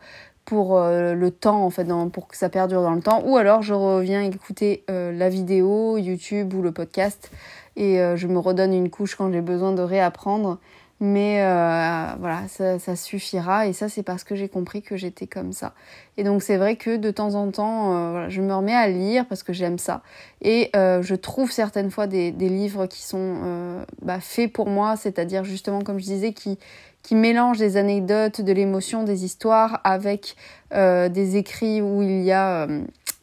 pour 0.45 0.79
le 0.79 1.29
temps 1.29 1.65
en 1.65 1.69
fait 1.69 1.85
pour 2.13 2.29
que 2.29 2.37
ça 2.37 2.47
perdure 2.47 2.81
dans 2.81 2.93
le 2.93 3.01
temps 3.01 3.21
ou 3.25 3.35
alors 3.35 3.63
je 3.63 3.73
reviens 3.73 4.21
écouter 4.21 4.85
la 4.87 5.27
vidéo 5.27 5.97
YouTube 5.97 6.53
ou 6.53 6.61
le 6.61 6.71
podcast 6.71 7.29
et 7.77 8.01
euh, 8.01 8.17
je 8.17 8.27
me 8.27 8.39
redonne 8.39 8.73
une 8.73 8.89
couche 8.89 9.15
quand 9.15 9.31
j'ai 9.31 9.41
besoin 9.41 9.71
de 9.71 9.81
réapprendre. 9.81 10.57
Mais 10.99 11.43
euh, 11.43 12.07
voilà, 12.19 12.41
ça, 12.47 12.95
suffira 12.95 13.67
et 13.67 13.73
ça 13.73 13.87
c'est 13.87 14.01
parce 14.01 14.23
que 14.23 14.33
j'ai 14.33 14.49
compris 14.49 14.81
que 14.81 14.97
j'étais 14.97 15.27
comme 15.27 15.53
ça. 15.53 15.75
Et 16.17 16.23
donc 16.23 16.41
c'est 16.41 16.57
vrai 16.57 16.75
que 16.75 16.97
de 16.97 17.11
temps 17.11 17.35
en 17.35 17.51
temps, 17.51 17.95
euh, 17.95 18.29
je 18.29 18.41
me 18.41 18.51
remets 18.51 18.73
à 18.73 18.87
lire 18.87 19.27
parce 19.27 19.43
que 19.43 19.53
j'aime 19.53 19.77
ça. 19.77 20.01
Et 20.41 20.71
je 20.73 21.13
trouve 21.13 21.51
certaines 21.51 21.91
fois 21.91 22.07
des, 22.07 22.31
livres 22.31 22.87
qui 22.87 23.03
sont 23.03 23.85
bah, 24.01 24.19
faits 24.19 24.51
pour 24.51 24.69
moi, 24.69 24.95
c'est-à-dire 24.95 25.43
justement 25.43 25.81
comme 25.81 25.99
je 25.99 26.05
disais, 26.05 26.33
qui, 26.33 26.57
qui 27.03 27.13
mélangent 27.13 27.59
des 27.59 27.77
anecdotes, 27.77 28.41
de 28.41 28.51
l'émotion, 28.51 29.03
des 29.03 29.23
histoires 29.23 29.81
avec 29.83 30.35
des 30.71 31.37
écrits 31.37 31.79
où 31.79 32.01
il 32.01 32.23
y 32.23 32.31
a 32.31 32.67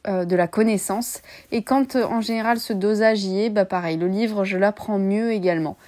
euh, 0.07 0.25
de 0.25 0.37
la 0.37 0.49
connaissance. 0.49 1.23
Et 1.51 1.63
quand 1.63 1.97
euh, 1.97 2.05
en 2.05 2.21
général 2.21 2.59
ce 2.59 2.73
dosage 2.73 3.25
y 3.25 3.45
est, 3.45 3.51
bah 3.51 3.65
pareil, 3.65 3.97
le 3.97 4.07
livre 4.07 4.45
je 4.45 4.59
l'apprends 4.59 4.99
mieux 4.99 5.33
également. 5.33 5.79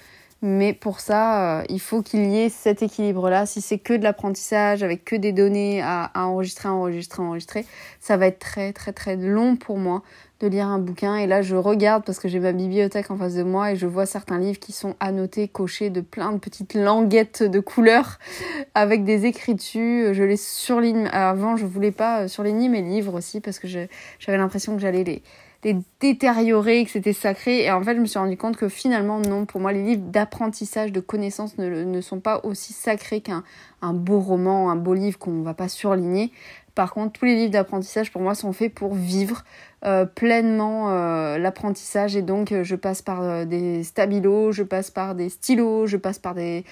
Mais 0.41 0.73
pour 0.73 0.99
ça, 0.99 1.59
euh, 1.59 1.63
il 1.69 1.79
faut 1.79 2.01
qu'il 2.01 2.25
y 2.25 2.37
ait 2.37 2.49
cet 2.49 2.83
équilibre-là. 2.83 3.45
Si 3.45 3.61
c'est 3.61 3.79
que 3.79 3.93
de 3.93 4.03
l'apprentissage 4.03 4.83
avec 4.83 5.03
que 5.05 5.15
des 5.15 5.33
données 5.33 5.81
à, 5.81 6.05
à, 6.13 6.25
enregistrer, 6.25 6.67
enregistrer, 6.67 7.23
enregistrer, 7.23 7.65
ça 7.99 8.17
va 8.17 8.27
être 8.27 8.39
très 8.39 8.73
très 8.73 8.91
très 8.91 9.15
long 9.15 9.55
pour 9.55 9.77
moi 9.77 10.03
de 10.39 10.47
lire 10.47 10.67
un 10.67 10.79
bouquin. 10.79 11.15
Et 11.15 11.27
là, 11.27 11.41
je 11.41 11.55
regarde 11.55 12.03
parce 12.05 12.19
que 12.19 12.27
j'ai 12.27 12.39
ma 12.39 12.51
bibliothèque 12.51 13.09
en 13.11 13.17
face 13.17 13.35
de 13.35 13.43
moi 13.43 13.71
et 13.71 13.75
je 13.75 13.87
vois 13.87 14.05
certains 14.05 14.39
livres 14.39 14.59
qui 14.59 14.71
sont 14.71 14.95
annotés, 14.99 15.47
cochés 15.47 15.89
de 15.89 16.01
plein 16.01 16.31
de 16.31 16.37
petites 16.37 16.73
languettes 16.73 17.43
de 17.43 17.59
couleurs 17.59 18.19
avec 18.75 19.03
des 19.03 19.25
écrits. 19.25 19.57
Je 19.57 20.23
les 20.23 20.37
surligne. 20.37 21.07
Avant, 21.11 21.57
je 21.57 21.65
voulais 21.65 21.91
pas 21.91 22.27
surligner 22.27 22.69
mes 22.69 22.81
livres 22.81 23.15
aussi 23.15 23.39
parce 23.39 23.59
que 23.59 23.67
j'avais 23.67 24.37
l'impression 24.37 24.75
que 24.75 24.81
j'allais 24.81 25.03
les, 25.03 25.23
les 25.63 25.77
détériorer, 25.99 26.85
que 26.85 26.91
c'était 26.91 27.13
sacré. 27.13 27.63
Et 27.63 27.71
en 27.71 27.81
fait, 27.81 27.95
je 27.95 28.01
me 28.01 28.05
suis 28.05 28.19
rendu 28.19 28.37
compte 28.37 28.57
que 28.57 28.69
finalement, 28.69 29.19
non, 29.19 29.45
pour 29.45 29.59
moi, 29.59 29.71
les 29.71 29.83
livres 29.83 30.03
d'apprentissage, 30.03 30.91
de 30.91 30.99
connaissances 30.99 31.57
ne, 31.57 32.01
sont 32.01 32.19
pas 32.19 32.41
aussi 32.43 32.73
sacrés 32.73 33.21
qu'un 33.21 33.43
un 33.81 33.93
beau 33.93 34.19
roman, 34.19 34.69
un 34.69 34.75
beau 34.75 34.93
livre 34.93 35.17
qu'on 35.17 35.41
va 35.41 35.53
pas 35.53 35.67
surligner. 35.67 36.31
Par 36.75 36.93
contre, 36.93 37.19
tous 37.19 37.25
les 37.25 37.35
livres 37.35 37.51
d'apprentissage 37.51 38.11
pour 38.11 38.21
moi 38.21 38.35
sont 38.35 38.53
faits 38.53 38.71
pour 38.71 38.93
vivre 38.93 39.43
euh, 39.85 40.05
pleinement 40.05 40.89
euh, 40.89 41.37
l'apprentissage 41.37 42.15
et 42.15 42.23
donc 42.23 42.51
euh, 42.51 42.63
je 42.63 42.75
passe 42.75 43.03
par 43.03 43.45
des 43.45 43.83
stabilos, 43.83 44.51
je 44.51 44.63
passe 44.63 44.89
par 44.89 45.13
des 45.13 45.29
stylos, 45.29 45.85
je 45.85 45.97
passe 45.97 46.17
par 46.17 46.33
des 46.33 46.65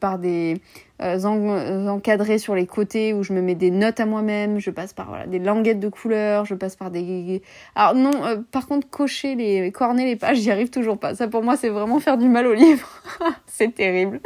par 0.00 0.18
des 0.18 0.58
encadrés 0.98 2.38
sur 2.38 2.54
les 2.54 2.66
côtés 2.66 3.12
où 3.12 3.22
je 3.22 3.34
me 3.34 3.42
mets 3.42 3.54
des 3.54 3.70
notes 3.70 4.00
à 4.00 4.06
moi-même, 4.06 4.58
je 4.58 4.70
passe 4.70 4.94
par 4.94 5.26
des 5.26 5.38
languettes 5.38 5.80
de 5.80 5.88
couleurs, 5.88 6.46
je 6.46 6.54
passe 6.54 6.76
par 6.76 6.90
des 6.90 7.42
alors 7.74 7.94
non 7.94 8.10
par 8.50 8.66
contre 8.66 8.88
cocher 8.88 9.34
les 9.34 9.70
corner 9.70 10.06
les 10.06 10.16
pages, 10.16 10.38
j'y 10.38 10.50
arrive 10.50 10.70
toujours 10.70 10.96
pas. 10.96 11.14
Ça 11.14 11.28
pour 11.28 11.42
moi 11.42 11.58
c'est 11.58 11.68
vraiment 11.68 12.00
faire 12.00 12.16
du 12.16 12.28
mal 12.30 12.46
au 12.46 12.54
livre. 12.54 12.88
c'est 13.46 13.74
terrible. 13.74 14.20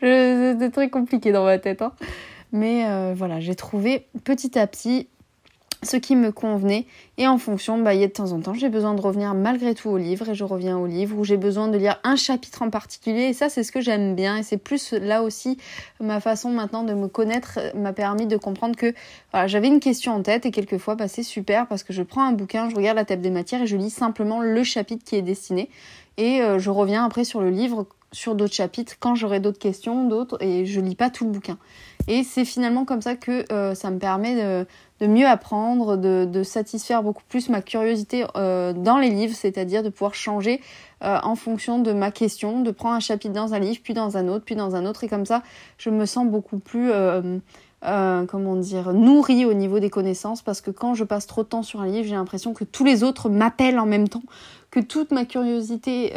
C'est 0.00 0.70
très 0.72 0.90
compliqué 0.90 1.32
dans 1.32 1.44
tête 1.58 1.82
hein. 1.82 1.92
Mais 2.52 2.84
euh, 2.86 3.12
voilà, 3.16 3.40
j'ai 3.40 3.54
trouvé 3.54 4.06
petit 4.24 4.58
à 4.58 4.66
petit 4.66 5.08
ce 5.82 5.96
qui 5.96 6.16
me 6.16 6.32
convenait. 6.32 6.86
Et 7.18 7.28
en 7.28 7.38
fonction, 7.38 7.78
bah, 7.78 7.94
il 7.94 8.00
y 8.00 8.04
a 8.04 8.06
de 8.06 8.12
temps 8.12 8.32
en 8.32 8.40
temps, 8.40 8.54
j'ai 8.54 8.68
besoin 8.68 8.94
de 8.94 9.00
revenir 9.00 9.34
malgré 9.34 9.74
tout 9.74 9.88
au 9.88 9.98
livre 9.98 10.30
et 10.30 10.34
je 10.34 10.44
reviens 10.44 10.78
au 10.78 10.86
livre 10.86 11.18
ou 11.18 11.24
j'ai 11.24 11.36
besoin 11.36 11.68
de 11.68 11.76
lire 11.76 12.00
un 12.02 12.16
chapitre 12.16 12.62
en 12.62 12.70
particulier. 12.70 13.24
Et 13.24 13.32
ça 13.32 13.48
c'est 13.48 13.62
ce 13.62 13.72
que 13.72 13.80
j'aime 13.80 14.14
bien. 14.14 14.38
Et 14.38 14.42
c'est 14.42 14.56
plus 14.56 14.92
là 14.92 15.22
aussi 15.22 15.58
ma 16.00 16.20
façon 16.20 16.50
maintenant 16.50 16.82
de 16.82 16.94
me 16.94 17.08
connaître 17.08 17.58
euh, 17.58 17.70
m'a 17.74 17.92
permis 17.92 18.26
de 18.26 18.36
comprendre 18.36 18.76
que 18.76 18.94
voilà, 19.32 19.46
j'avais 19.46 19.68
une 19.68 19.80
question 19.80 20.12
en 20.12 20.22
tête 20.22 20.46
et 20.46 20.50
quelquefois 20.50 20.94
bah, 20.94 21.08
c'est 21.08 21.22
super 21.22 21.66
parce 21.66 21.82
que 21.82 21.92
je 21.92 22.02
prends 22.02 22.24
un 22.24 22.32
bouquin, 22.32 22.68
je 22.70 22.76
regarde 22.76 22.96
la 22.96 23.04
table 23.04 23.22
des 23.22 23.30
matières 23.30 23.62
et 23.62 23.66
je 23.66 23.76
lis 23.76 23.90
simplement 23.90 24.40
le 24.40 24.64
chapitre 24.64 25.04
qui 25.04 25.16
est 25.16 25.22
destiné. 25.22 25.68
Et 26.16 26.40
euh, 26.40 26.58
je 26.58 26.70
reviens 26.70 27.04
après 27.04 27.24
sur 27.24 27.40
le 27.40 27.50
livre 27.50 27.86
sur 28.12 28.34
d'autres 28.34 28.54
chapitres 28.54 28.94
quand 28.98 29.14
j'aurai 29.14 29.40
d'autres 29.40 29.58
questions, 29.58 30.08
d'autres, 30.08 30.38
et 30.40 30.66
je 30.66 30.80
lis 30.80 30.94
pas 30.94 31.10
tout 31.10 31.24
le 31.24 31.30
bouquin. 31.30 31.58
Et 32.08 32.22
c'est 32.22 32.44
finalement 32.44 32.84
comme 32.84 33.02
ça 33.02 33.16
que 33.16 33.44
euh, 33.52 33.74
ça 33.74 33.90
me 33.90 33.98
permet 33.98 34.64
de, 35.00 35.06
mieux 35.06 35.26
apprendre, 35.26 35.96
de, 35.96 36.42
satisfaire 36.42 37.02
beaucoup 37.02 37.24
plus 37.28 37.48
ma 37.48 37.62
curiosité 37.62 38.24
euh, 38.36 38.72
dans 38.72 38.98
les 38.98 39.10
livres, 39.10 39.34
c'est-à-dire 39.34 39.82
de 39.82 39.88
pouvoir 39.88 40.14
changer 40.14 40.60
euh, 41.02 41.18
en 41.22 41.34
fonction 41.34 41.80
de 41.80 41.92
ma 41.92 42.10
question, 42.10 42.62
de 42.62 42.70
prendre 42.70 42.94
un 42.94 43.00
chapitre 43.00 43.34
dans 43.34 43.54
un 43.54 43.58
livre, 43.58 43.80
puis 43.82 43.94
dans 43.94 44.16
un 44.16 44.28
autre, 44.28 44.44
puis 44.44 44.54
dans 44.54 44.76
un 44.76 44.86
autre, 44.86 45.02
et 45.04 45.08
comme 45.08 45.26
ça, 45.26 45.42
je 45.78 45.90
me 45.90 46.06
sens 46.06 46.26
beaucoup 46.26 46.58
plus 46.58 46.92
comment 47.82 48.56
dire, 48.56 48.92
nourri 48.92 49.44
au 49.44 49.54
niveau 49.54 49.78
des 49.78 49.90
connaissances 49.90 50.42
parce 50.42 50.60
que 50.60 50.72
quand 50.72 50.94
je 50.94 51.04
passe 51.04 51.28
trop 51.28 51.44
de 51.44 51.48
temps 51.48 51.62
sur 51.62 51.80
un 51.80 51.86
livre, 51.86 52.08
j'ai 52.08 52.16
l'impression 52.16 52.52
que 52.52 52.64
tous 52.64 52.84
les 52.84 53.04
autres 53.04 53.28
m'appellent 53.28 53.78
en 53.78 53.86
même 53.86 54.08
temps, 54.08 54.24
que 54.70 54.80
toute 54.80 55.10
ma 55.10 55.24
curiosité 55.24 56.12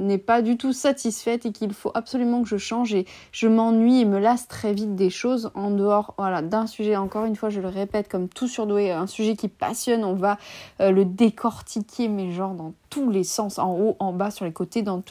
n'est 0.00 0.18
pas 0.18 0.42
du 0.42 0.56
tout 0.56 0.72
satisfaite 0.72 1.46
et 1.46 1.52
qu'il 1.52 1.72
faut 1.72 1.90
absolument 1.94 2.42
que 2.42 2.48
je 2.48 2.56
change 2.56 2.94
et 2.94 3.06
je 3.32 3.48
m'ennuie 3.48 4.00
et 4.00 4.04
me 4.04 4.18
lasse 4.18 4.48
très 4.48 4.72
vite 4.72 4.94
des 4.94 5.10
choses 5.10 5.50
en 5.54 5.70
dehors 5.70 6.14
d'un 6.42 6.66
sujet. 6.66 6.96
Encore 6.96 7.24
une 7.24 7.36
fois, 7.36 7.50
je 7.50 7.60
le 7.60 7.68
répète, 7.68 8.08
comme 8.08 8.28
tout 8.28 8.48
surdoué, 8.48 8.90
un 8.90 9.06
sujet 9.06 9.36
qui 9.36 9.48
passionne, 9.48 10.04
on 10.04 10.14
va 10.14 10.38
le 10.80 11.04
décortiquer, 11.04 12.08
mais 12.08 12.32
genre 12.32 12.54
dans 12.54 12.74
tous 12.90 13.10
les 13.10 13.24
sens, 13.24 13.58
en 13.58 13.74
haut, 13.74 13.96
en 13.98 14.12
bas, 14.12 14.30
sur 14.30 14.44
les 14.44 14.52
côtés, 14.52 14.82
dans 14.82 15.02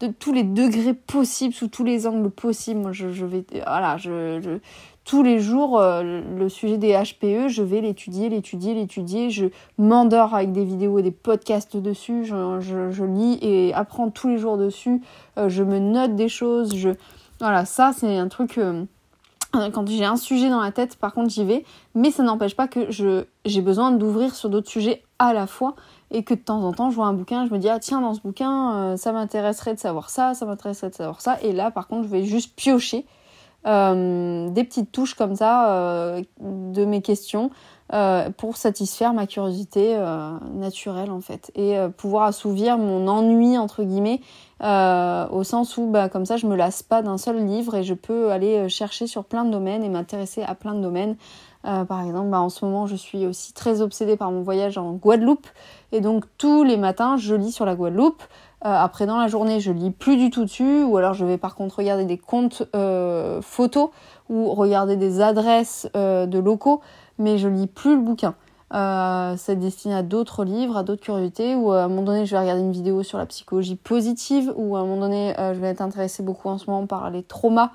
de 0.00 0.06
tous 0.06 0.32
les 0.32 0.44
degrés 0.44 0.94
possibles, 0.94 1.54
sous 1.54 1.68
tous 1.68 1.84
les 1.84 2.06
angles 2.06 2.30
possibles. 2.30 2.80
Moi, 2.80 2.92
je, 2.92 3.06
vais, 3.06 3.44
voilà, 3.66 3.96
je, 3.96 4.58
tous 5.04 5.22
les 5.22 5.40
jours, 5.40 5.80
euh, 5.80 6.22
le 6.36 6.48
sujet 6.48 6.78
des 6.78 6.92
HPE, 6.92 7.48
je 7.48 7.62
vais 7.62 7.80
l'étudier, 7.80 8.28
l'étudier, 8.28 8.74
l'étudier. 8.74 9.30
Je 9.30 9.46
m'endors 9.76 10.34
avec 10.34 10.52
des 10.52 10.64
vidéos 10.64 10.98
et 10.98 11.02
des 11.02 11.10
podcasts 11.10 11.76
dessus. 11.76 12.24
Je, 12.24 13.04
lis 13.04 13.38
et 13.42 13.74
apprends 13.74 14.10
tous 14.10 14.28
les 14.28 14.38
jours 14.38 14.56
dessus. 14.56 15.02
Euh, 15.38 15.48
je 15.48 15.64
me 15.64 15.80
note 15.80 16.14
des 16.14 16.28
choses. 16.28 16.76
Je, 16.76 16.90
voilà, 17.40 17.64
ça, 17.64 17.92
c'est 17.96 18.16
un 18.16 18.28
truc. 18.28 18.58
Euh, 18.58 18.84
quand 19.52 19.86
j'ai 19.88 20.04
un 20.04 20.16
sujet 20.16 20.48
dans 20.48 20.60
la 20.60 20.70
tête, 20.70 20.96
par 20.96 21.12
contre, 21.12 21.30
j'y 21.30 21.44
vais. 21.44 21.64
Mais 21.96 22.12
ça 22.12 22.22
n'empêche 22.22 22.54
pas 22.54 22.68
que 22.68 22.90
je, 22.92 23.24
j'ai 23.44 23.60
besoin 23.60 23.90
d'ouvrir 23.90 24.36
sur 24.36 24.50
d'autres 24.50 24.70
sujets 24.70 25.02
à 25.18 25.32
la 25.32 25.48
fois 25.48 25.74
et 26.12 26.22
que 26.22 26.34
de 26.34 26.40
temps 26.40 26.62
en 26.62 26.72
temps 26.72 26.90
je 26.90 26.96
vois 26.96 27.06
un 27.06 27.14
bouquin, 27.14 27.46
je 27.46 27.52
me 27.52 27.58
dis 27.58 27.70
ah 27.70 27.78
tiens 27.78 28.02
dans 28.02 28.12
ce 28.12 28.20
bouquin 28.20 28.96
ça 28.98 29.12
m'intéresserait 29.12 29.72
de 29.72 29.78
savoir 29.78 30.10
ça, 30.10 30.34
ça 30.34 30.44
m'intéresserait 30.44 30.90
de 30.90 30.94
savoir 30.94 31.22
ça 31.22 31.38
et 31.40 31.52
là 31.52 31.70
par 31.70 31.86
contre 31.86 32.02
je 32.02 32.08
vais 32.08 32.24
juste 32.24 32.54
piocher 32.54 33.06
euh, 33.66 34.50
des 34.50 34.64
petites 34.64 34.90
touches 34.92 35.14
comme 35.14 35.36
ça 35.36 35.70
euh, 35.70 36.22
de 36.40 36.84
mes 36.84 37.02
questions 37.02 37.50
pour 38.38 38.56
satisfaire 38.56 39.12
ma 39.12 39.26
curiosité 39.26 39.94
naturelle 40.54 41.10
en 41.10 41.20
fait 41.20 41.52
et 41.54 41.76
pouvoir 41.98 42.24
assouvir 42.24 42.78
mon 42.78 43.06
ennui 43.06 43.58
entre 43.58 43.82
guillemets 43.82 44.22
au 44.62 45.44
sens 45.44 45.76
où 45.76 45.90
bah, 45.90 46.08
comme 46.08 46.24
ça 46.24 46.38
je 46.38 46.46
me 46.46 46.56
lasse 46.56 46.82
pas 46.82 47.02
d'un 47.02 47.18
seul 47.18 47.44
livre 47.44 47.74
et 47.74 47.82
je 47.82 47.92
peux 47.92 48.30
aller 48.30 48.66
chercher 48.70 49.06
sur 49.06 49.24
plein 49.24 49.44
de 49.44 49.50
domaines 49.50 49.84
et 49.84 49.90
m'intéresser 49.90 50.42
à 50.42 50.54
plein 50.54 50.72
de 50.72 50.80
domaines 50.80 51.16
euh, 51.64 51.84
par 51.84 52.04
exemple, 52.04 52.28
bah, 52.28 52.40
en 52.40 52.48
ce 52.48 52.64
moment, 52.64 52.86
je 52.86 52.96
suis 52.96 53.26
aussi 53.26 53.52
très 53.52 53.82
obsédée 53.82 54.16
par 54.16 54.30
mon 54.30 54.42
voyage 54.42 54.78
en 54.78 54.92
Guadeloupe. 54.92 55.46
Et 55.92 56.00
donc, 56.00 56.24
tous 56.38 56.64
les 56.64 56.76
matins, 56.76 57.16
je 57.16 57.34
lis 57.34 57.52
sur 57.52 57.64
la 57.64 57.74
Guadeloupe. 57.74 58.22
Euh, 58.64 58.68
après, 58.68 59.06
dans 59.06 59.16
la 59.16 59.28
journée, 59.28 59.60
je 59.60 59.72
lis 59.72 59.90
plus 59.90 60.16
du 60.16 60.30
tout 60.30 60.44
dessus. 60.44 60.82
Ou 60.84 60.96
alors, 60.96 61.14
je 61.14 61.24
vais 61.24 61.38
par 61.38 61.54
contre 61.54 61.78
regarder 61.78 62.04
des 62.04 62.18
comptes 62.18 62.62
euh, 62.74 63.40
photos 63.42 63.90
ou 64.28 64.52
regarder 64.54 64.96
des 64.96 65.20
adresses 65.20 65.88
de 65.94 66.38
locaux. 66.38 66.80
Mais 67.18 67.38
je 67.38 67.48
lis 67.48 67.66
plus 67.66 67.96
le 67.96 68.02
bouquin. 68.02 68.34
c'est 69.36 69.56
destiné 69.56 69.94
à 69.94 70.02
d'autres 70.02 70.44
livres, 70.44 70.76
à 70.76 70.82
d'autres 70.82 71.02
curiosités, 71.02 71.54
ou 71.54 71.72
à 71.72 71.82
un 71.82 71.88
moment 71.88 72.02
donné 72.02 72.24
je 72.24 72.30
vais 72.30 72.40
regarder 72.40 72.62
une 72.62 72.72
vidéo 72.72 73.02
sur 73.02 73.18
la 73.18 73.26
psychologie 73.26 73.76
positive, 73.76 74.52
ou 74.56 74.76
à 74.76 74.80
un 74.80 74.86
moment 74.86 75.02
donné 75.02 75.34
je 75.36 75.60
vais 75.60 75.68
être 75.68 75.82
intéressée 75.82 76.22
beaucoup 76.22 76.48
en 76.48 76.56
ce 76.56 76.70
moment 76.70 76.86
par 76.86 77.10
les 77.10 77.22
traumas, 77.22 77.72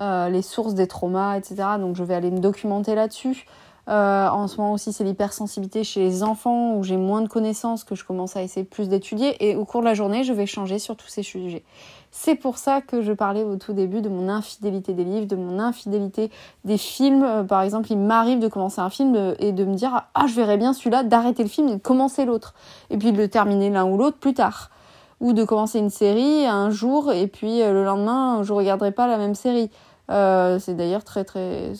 euh, 0.00 0.30
les 0.30 0.40
sources 0.40 0.72
des 0.72 0.86
traumas, 0.86 1.36
etc. 1.36 1.56
Donc 1.78 1.94
je 1.94 2.02
vais 2.02 2.14
aller 2.14 2.30
me 2.30 2.38
documenter 2.38 2.94
là-dessus. 2.94 3.44
Euh, 3.90 4.28
en 4.28 4.46
ce 4.46 4.56
moment 4.58 4.72
aussi, 4.72 4.92
c'est 4.92 5.02
l'hypersensibilité 5.02 5.82
chez 5.82 6.00
les 6.00 6.22
enfants 6.22 6.74
où 6.76 6.84
j'ai 6.84 6.96
moins 6.96 7.22
de 7.22 7.28
connaissances 7.28 7.82
que 7.82 7.96
je 7.96 8.04
commence 8.04 8.36
à 8.36 8.42
essayer 8.42 8.64
plus 8.64 8.88
d'étudier. 8.88 9.48
Et 9.48 9.56
au 9.56 9.64
cours 9.64 9.80
de 9.80 9.86
la 9.86 9.94
journée, 9.94 10.22
je 10.22 10.32
vais 10.32 10.46
changer 10.46 10.78
sur 10.78 10.96
tous 10.96 11.08
ces 11.08 11.24
sujets. 11.24 11.64
C'est 12.12 12.36
pour 12.36 12.58
ça 12.58 12.80
que 12.82 13.02
je 13.02 13.12
parlais 13.12 13.42
au 13.42 13.56
tout 13.56 13.72
début 13.72 14.00
de 14.00 14.08
mon 14.08 14.28
infidélité 14.28 14.94
des 14.94 15.04
livres, 15.04 15.26
de 15.26 15.34
mon 15.34 15.58
infidélité 15.58 16.30
des 16.64 16.78
films. 16.78 17.24
Euh, 17.24 17.42
par 17.42 17.62
exemple, 17.62 17.90
il 17.90 17.98
m'arrive 17.98 18.38
de 18.38 18.46
commencer 18.46 18.80
un 18.80 18.90
film 18.90 19.34
et 19.40 19.50
de 19.50 19.64
me 19.64 19.74
dire 19.74 20.06
Ah, 20.14 20.26
je 20.28 20.34
verrais 20.34 20.56
bien 20.56 20.72
celui-là, 20.72 21.02
d'arrêter 21.02 21.42
le 21.42 21.48
film 21.48 21.68
et 21.68 21.76
de 21.76 21.82
commencer 21.82 22.24
l'autre. 22.24 22.54
Et 22.90 22.96
puis 22.96 23.10
de 23.10 23.18
le 23.18 23.28
terminer 23.28 23.70
l'un 23.70 23.86
ou 23.86 23.96
l'autre 23.96 24.18
plus 24.18 24.34
tard. 24.34 24.70
Ou 25.18 25.32
de 25.32 25.42
commencer 25.42 25.80
une 25.80 25.90
série 25.90 26.46
un 26.46 26.70
jour 26.70 27.12
et 27.12 27.26
puis 27.26 27.58
le 27.58 27.84
lendemain, 27.84 28.42
je 28.42 28.52
ne 28.52 28.56
regarderai 28.56 28.92
pas 28.92 29.06
la 29.06 29.18
même 29.18 29.34
série. 29.34 29.70
Euh, 30.10 30.58
c'est 30.58 30.74
d'ailleurs 30.74 31.04
très 31.04 31.24
très 31.24 31.72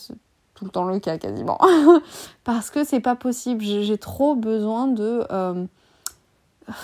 tout 0.61 0.67
le 0.67 0.71
temps 0.71 0.85
le 0.85 0.99
cas 0.99 1.17
quasiment 1.17 1.59
parce 2.45 2.71
que 2.71 2.85
c'est 2.85 3.01
pas 3.01 3.17
possible. 3.17 3.65
J'ai 3.65 3.97
trop 3.97 4.35
besoin 4.35 4.89
de 4.89 5.25
euh, 5.33 5.65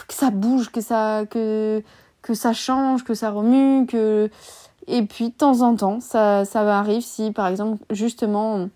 que 0.09 0.15
ça 0.15 0.31
bouge, 0.31 0.71
que 0.73 0.81
ça 0.81 1.25
que 1.29 1.83
que 2.23 2.33
ça 2.33 2.55
change, 2.55 3.05
que 3.05 3.12
ça 3.12 3.31
remue, 3.31 3.87
que 3.87 4.31
et 4.87 5.03
puis 5.03 5.29
de 5.29 5.35
temps 5.35 5.61
en 5.61 5.77
temps 5.77 6.01
ça 6.01 6.47
ça 6.47 6.61
arrive 6.79 7.03
si 7.03 7.33
par 7.33 7.49
exemple 7.49 7.85
justement 7.91 8.69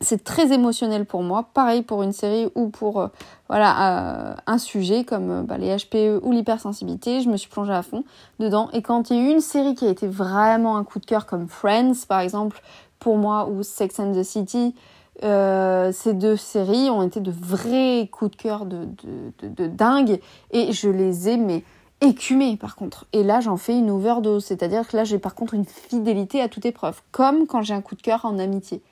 c'est 0.00 0.24
très 0.24 0.52
émotionnel 0.52 1.04
pour 1.04 1.22
moi. 1.22 1.50
Pareil 1.52 1.82
pour 1.82 2.02
une 2.02 2.12
série 2.12 2.48
ou 2.54 2.68
pour 2.70 3.02
euh, 3.02 3.08
voilà 3.48 4.30
euh, 4.30 4.34
un 4.46 4.56
sujet 4.56 5.04
comme 5.04 5.42
bah, 5.42 5.58
les 5.58 5.76
HPE 5.76 6.24
ou 6.24 6.32
l'hypersensibilité. 6.32 7.20
Je 7.20 7.28
me 7.28 7.36
suis 7.36 7.50
plongée 7.50 7.74
à 7.74 7.82
fond 7.82 8.04
dedans. 8.38 8.70
Et 8.72 8.80
quand 8.80 9.10
il 9.10 9.16
y 9.16 9.20
a 9.20 9.22
eu 9.24 9.32
une 9.32 9.40
série 9.40 9.74
qui 9.74 9.84
a 9.84 9.90
été 9.90 10.06
vraiment 10.06 10.78
un 10.78 10.84
coup 10.84 11.00
de 11.00 11.04
cœur 11.04 11.26
comme 11.26 11.48
Friends 11.48 12.06
par 12.08 12.20
exemple 12.20 12.62
pour 12.98 13.16
moi 13.16 13.48
ou 13.48 13.62
Sex 13.62 13.98
and 14.00 14.12
the 14.12 14.22
City, 14.22 14.74
ces 15.20 16.14
deux 16.14 16.36
séries 16.36 16.90
ont 16.90 17.02
été 17.02 17.20
de 17.20 17.30
vrais 17.32 18.08
coups 18.10 18.30
de 18.30 18.36
cœur 18.36 18.66
de, 18.66 18.86
dingue 19.66 20.20
et 20.52 20.72
je 20.72 20.88
les 20.88 21.28
ai 21.28 21.36
mais 21.36 21.64
par 22.60 22.76
contre. 22.76 23.06
Et 23.12 23.22
là 23.22 23.40
j'en 23.40 23.56
fais 23.56 23.76
une 23.76 23.90
overdose, 23.90 24.44
c'est-à-dire 24.44 24.86
que 24.86 24.96
là 24.96 25.04
j'ai 25.04 25.18
par 25.18 25.34
contre 25.34 25.54
une 25.54 25.64
fidélité 25.64 26.40
à 26.40 26.48
toute 26.48 26.64
épreuve, 26.64 27.00
comme 27.10 27.46
quand 27.46 27.62
j'ai 27.62 27.74
un 27.74 27.82
coup 27.82 27.94
de 27.94 28.02
cœur 28.02 28.24
en 28.24 28.38
amitié. 28.38 28.82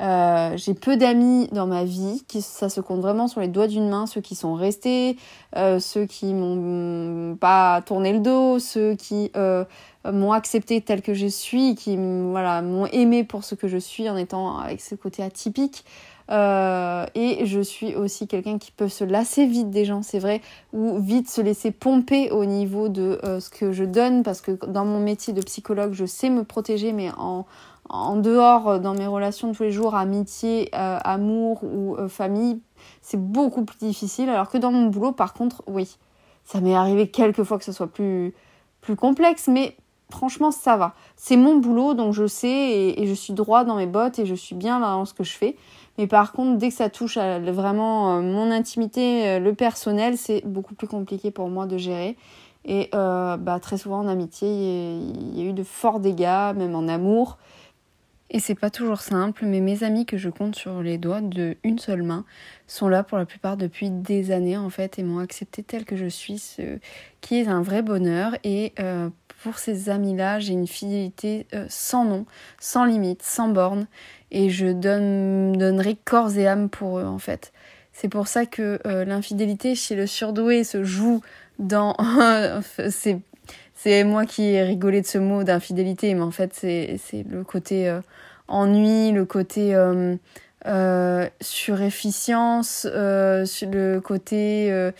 Euh, 0.00 0.56
j'ai 0.56 0.72
peu 0.72 0.96
d'amis 0.96 1.48
dans 1.52 1.66
ma 1.66 1.84
vie, 1.84 2.24
qui, 2.26 2.40
ça 2.40 2.68
se 2.70 2.80
compte 2.80 3.00
vraiment 3.00 3.28
sur 3.28 3.40
les 3.40 3.48
doigts 3.48 3.66
d'une 3.66 3.88
main, 3.88 4.06
ceux 4.06 4.22
qui 4.22 4.34
sont 4.34 4.54
restés, 4.54 5.16
euh, 5.56 5.78
ceux 5.78 6.06
qui 6.06 6.32
m'ont 6.32 7.36
pas 7.36 7.82
tourné 7.82 8.12
le 8.14 8.20
dos, 8.20 8.58
ceux 8.58 8.94
qui 8.94 9.30
euh, 9.36 9.64
m'ont 10.10 10.32
accepté 10.32 10.80
tel 10.80 11.02
que 11.02 11.12
je 11.12 11.26
suis, 11.26 11.74
qui 11.74 11.98
voilà, 12.30 12.62
m'ont 12.62 12.86
aimé 12.86 13.24
pour 13.24 13.44
ce 13.44 13.54
que 13.54 13.68
je 13.68 13.76
suis 13.76 14.08
en 14.08 14.16
étant 14.16 14.56
avec 14.58 14.80
ce 14.80 14.94
côté 14.94 15.22
atypique. 15.22 15.84
et 16.30 17.42
je 17.44 17.60
suis 17.60 17.94
aussi 17.94 18.26
quelqu'un 18.26 18.56
qui 18.58 18.70
peut 18.70 18.88
se 18.88 19.04
lasser 19.04 19.44
vite 19.46 19.68
des 19.68 19.84
gens, 19.84 20.02
c'est 20.02 20.20
vrai, 20.20 20.40
ou 20.72 20.98
vite 20.98 21.28
se 21.28 21.42
laisser 21.42 21.72
pomper 21.72 22.30
au 22.30 22.46
niveau 22.46 22.88
de 22.88 23.20
ce 23.40 23.50
que 23.50 23.72
je 23.72 23.84
donne, 23.84 24.22
parce 24.22 24.40
que 24.40 24.52
dans 24.66 24.86
mon 24.86 25.00
métier 25.00 25.34
de 25.34 25.42
psychologue, 25.42 25.92
je 25.92 26.06
sais 26.06 26.30
me 26.30 26.44
protéger, 26.44 26.92
mais 26.92 27.10
en, 27.18 27.44
en 27.90 28.16
dehors, 28.16 28.68
euh, 28.68 28.78
dans 28.78 28.94
mes 28.94 29.06
relations 29.06 29.48
de 29.50 29.56
tous 29.56 29.64
les 29.64 29.72
jours, 29.72 29.94
amitié, 29.94 30.70
euh, 30.74 30.98
amour 31.02 31.62
ou 31.64 31.96
euh, 31.96 32.08
famille, 32.08 32.60
c'est 33.02 33.20
beaucoup 33.20 33.64
plus 33.64 33.78
difficile. 33.78 34.28
Alors 34.30 34.48
que 34.48 34.58
dans 34.58 34.70
mon 34.70 34.86
boulot, 34.86 35.12
par 35.12 35.34
contre, 35.34 35.62
oui, 35.66 35.98
ça 36.44 36.60
m'est 36.60 36.74
arrivé 36.74 37.08
quelques 37.08 37.42
fois 37.42 37.58
que 37.58 37.64
ce 37.64 37.72
soit 37.72 37.88
plus, 37.88 38.32
complexe, 38.96 39.48
mais 39.48 39.76
franchement, 40.10 40.50
ça 40.50 40.76
va. 40.76 40.94
C'est 41.16 41.36
mon 41.36 41.56
boulot, 41.56 41.94
donc 41.94 42.12
je 42.12 42.26
sais 42.26 42.94
et, 42.96 43.06
je 43.06 43.12
suis 43.12 43.34
droit 43.34 43.64
dans 43.64 43.76
mes 43.76 43.86
bottes 43.86 44.18
et 44.18 44.26
je 44.26 44.34
suis 44.34 44.54
bien 44.54 44.80
dans 44.80 45.04
ce 45.04 45.14
que 45.14 45.22
je 45.22 45.36
fais. 45.36 45.56
Mais 45.98 46.06
par 46.06 46.32
contre, 46.32 46.58
dès 46.58 46.70
que 46.70 46.74
ça 46.74 46.88
touche 46.88 47.18
vraiment 47.18 48.20
mon 48.22 48.50
intimité, 48.50 49.38
le 49.38 49.54
personnel, 49.54 50.16
c'est 50.16 50.42
beaucoup 50.44 50.74
plus 50.74 50.88
compliqué 50.88 51.30
pour 51.30 51.48
moi 51.50 51.66
de 51.66 51.76
gérer. 51.76 52.16
Et 52.64 52.88
bah, 52.92 53.58
très 53.60 53.76
souvent 53.76 54.00
en 54.00 54.08
amitié, 54.08 54.48
il 54.48 55.38
y, 55.38 55.42
a 55.42 55.44
eu 55.44 55.52
de 55.52 55.62
forts 55.62 56.00
dégâts, 56.00 56.56
même 56.56 56.74
en 56.74 56.88
amour. 56.88 57.36
Et 58.32 58.38
c'est 58.38 58.54
pas 58.54 58.70
toujours 58.70 59.00
simple, 59.00 59.44
mais 59.44 59.60
mes 59.60 59.82
amis 59.82 60.06
que 60.06 60.16
je 60.16 60.28
compte 60.28 60.54
sur 60.54 60.82
les 60.82 60.98
doigts 60.98 61.20
de 61.20 61.56
une 61.64 61.80
seule 61.80 62.04
main 62.04 62.24
sont 62.68 62.88
là 62.88 63.02
pour 63.02 63.18
la 63.18 63.26
plupart 63.26 63.56
depuis 63.56 63.90
des 63.90 64.30
années 64.30 64.56
en 64.56 64.70
fait 64.70 65.00
et 65.00 65.02
m'ont 65.02 65.18
accepté 65.18 65.64
tel 65.64 65.84
que 65.84 65.96
je 65.96 66.06
suis, 66.06 66.38
ce 66.38 66.78
qui 67.20 67.40
est 67.40 67.48
un 67.48 67.60
vrai 67.60 67.82
bonheur. 67.82 68.36
Et 68.44 68.72
euh, 68.78 69.10
pour 69.42 69.58
ces 69.58 69.90
amis-là, 69.90 70.38
j'ai 70.38 70.52
une 70.52 70.68
fidélité 70.68 71.48
euh, 71.54 71.66
sans 71.68 72.04
nom, 72.04 72.24
sans 72.60 72.84
limite, 72.84 73.24
sans 73.24 73.48
borne, 73.48 73.88
et 74.30 74.48
je 74.48 74.68
donne, 74.68 75.52
donnerai 75.58 75.96
corps 75.96 76.36
et 76.38 76.46
âme 76.46 76.68
pour 76.68 77.00
eux 77.00 77.04
en 77.06 77.18
fait. 77.18 77.52
C'est 77.92 78.08
pour 78.08 78.28
ça 78.28 78.46
que 78.46 78.78
euh, 78.86 79.04
l'infidélité 79.04 79.74
chez 79.74 79.96
le 79.96 80.06
surdoué 80.06 80.62
se 80.62 80.84
joue 80.84 81.20
dans 81.58 81.96
c'est 82.90 83.18
c'est 83.82 84.04
moi 84.04 84.26
qui 84.26 84.42
ai 84.42 84.62
rigolé 84.62 85.00
de 85.00 85.06
ce 85.06 85.16
mot 85.16 85.42
d'infidélité, 85.42 86.12
mais 86.12 86.20
en 86.20 86.30
fait, 86.30 86.52
c'est 86.52 87.24
le 87.30 87.44
côté 87.44 87.88
euh, 87.88 88.02
ennui, 88.46 89.10
le 89.10 89.24
côté 89.24 89.74
euh, 89.74 90.16
euh, 90.66 91.26
surefficience, 91.40 92.86
le 92.92 93.98
côté 94.00 94.90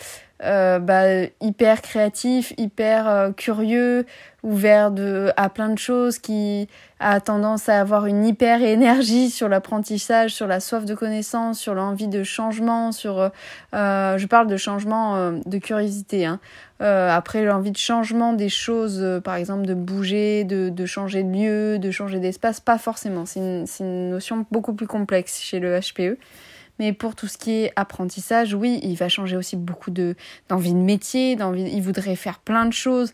bah, 0.43 1.25
hyper 1.41 1.83
créatif, 1.83 2.55
hyper 2.57 3.33
curieux, 3.37 4.07
ouvert 4.43 4.91
de, 4.91 5.33
à 5.37 5.51
plein 5.51 5.69
de 5.69 5.79
choses, 5.79 6.19
qui 6.19 6.69
a 6.99 7.21
tendance 7.21 7.69
à 7.69 7.81
avoir 7.81 8.07
une 8.07 8.25
hyper 8.25 8.63
énergie 8.63 9.31
sur 9.31 9.49
l'apprentissage, 9.49 10.33
sur 10.33 10.47
la 10.47 10.61
soif 10.61 10.85
de 10.85 10.95
connaissance, 10.95 11.59
sur 11.59 11.75
l'envie 11.75 12.09
de 12.09 12.23
changement, 12.23 12.93
sur, 12.93 13.31
je 13.73 14.27
parle 14.27 14.47
de 14.47 14.57
changement 14.57 15.33
de 15.45 15.59
curiosité, 15.59 16.25
hein, 16.25 16.41
euh, 16.81 17.11
après, 17.11 17.45
l'envie 17.45 17.73
de 17.73 17.77
changement 17.77 18.33
des 18.33 18.49
choses, 18.49 19.01
euh, 19.03 19.21
par 19.21 19.35
exemple 19.35 19.67
de 19.67 19.75
bouger, 19.75 20.45
de, 20.45 20.71
de, 20.71 20.87
changer 20.87 21.23
de 21.23 21.31
lieu, 21.31 21.79
de 21.79 21.91
changer 21.91 22.21
d'espace, 22.21 22.61
pas 22.61 22.79
forcément. 22.79 23.27
C'est 23.27 23.41
une, 23.41 23.67
une, 23.81 24.11
notion 24.11 24.47
beaucoup 24.51 24.73
plus 24.73 24.87
complexe 24.87 25.41
chez 25.41 25.61
le 25.61 25.79
HPE. 25.79 26.17
Mais 26.81 26.95
pour 26.95 27.15
tout 27.15 27.27
ce 27.27 27.37
qui 27.37 27.53
est 27.53 27.73
apprentissage, 27.77 28.55
oui, 28.55 28.81
il 28.83 28.97
va 28.97 29.11
changer 29.11 29.37
aussi 29.37 29.55
beaucoup 29.55 29.91
de 29.91 30.17
d'envie 30.49 30.73
de 30.73 30.79
métier, 30.79 31.37
d'envie, 31.37 31.71
il 31.71 31.83
voudrait 31.83 32.17
faire 32.17 32.39
plein 32.39 32.65
de 32.65 32.73
choses. 32.73 33.13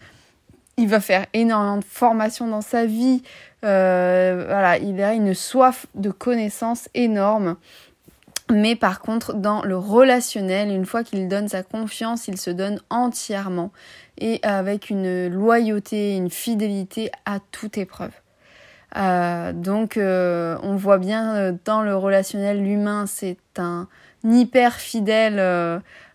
Il 0.77 0.87
va 0.87 1.01
faire 1.01 1.27
énormément 1.33 1.79
de 1.79 1.85
formations 1.85 2.47
dans 2.47 2.61
sa 2.61 2.87
vie. 2.87 3.25
Euh, 3.65 4.45
voilà, 4.47 4.79
il 4.79 5.03
a 5.03 5.15
une 5.15 5.35
soif 5.35 5.87
de 5.97 6.13
connaissances 6.13 6.89
énorme. 6.95 7.57
Mais 8.53 8.77
par 8.77 9.01
contre, 9.01 9.35
dans 9.35 9.63
le 9.63 9.77
relationnel, 9.77 10.71
une 10.71 10.87
fois 10.87 11.03
qu'il 11.03 11.27
donne 11.27 11.49
sa 11.49 11.65
confiance, 11.65 12.29
il 12.29 12.39
se 12.39 12.51
donne 12.51 12.81
entièrement 12.89 13.73
et 14.17 14.39
avec 14.45 14.91
une 14.91 15.27
loyauté, 15.27 16.15
une 16.15 16.31
fidélité 16.31 17.11
à 17.25 17.41
toute 17.51 17.79
épreuve. 17.79 18.13
Euh, 18.97 19.53
donc 19.53 19.97
euh, 19.97 20.57
on 20.63 20.77
voit 20.77 20.99
bien 20.99 21.35
euh, 21.35 21.53
dans 21.65 21.83
le 21.83 21.97
relationnel, 21.97 22.63
l'humain 22.63 23.05
c'est 23.07 23.39
un 23.59 23.89
hyper 24.25 24.75
fidèle 24.75 25.39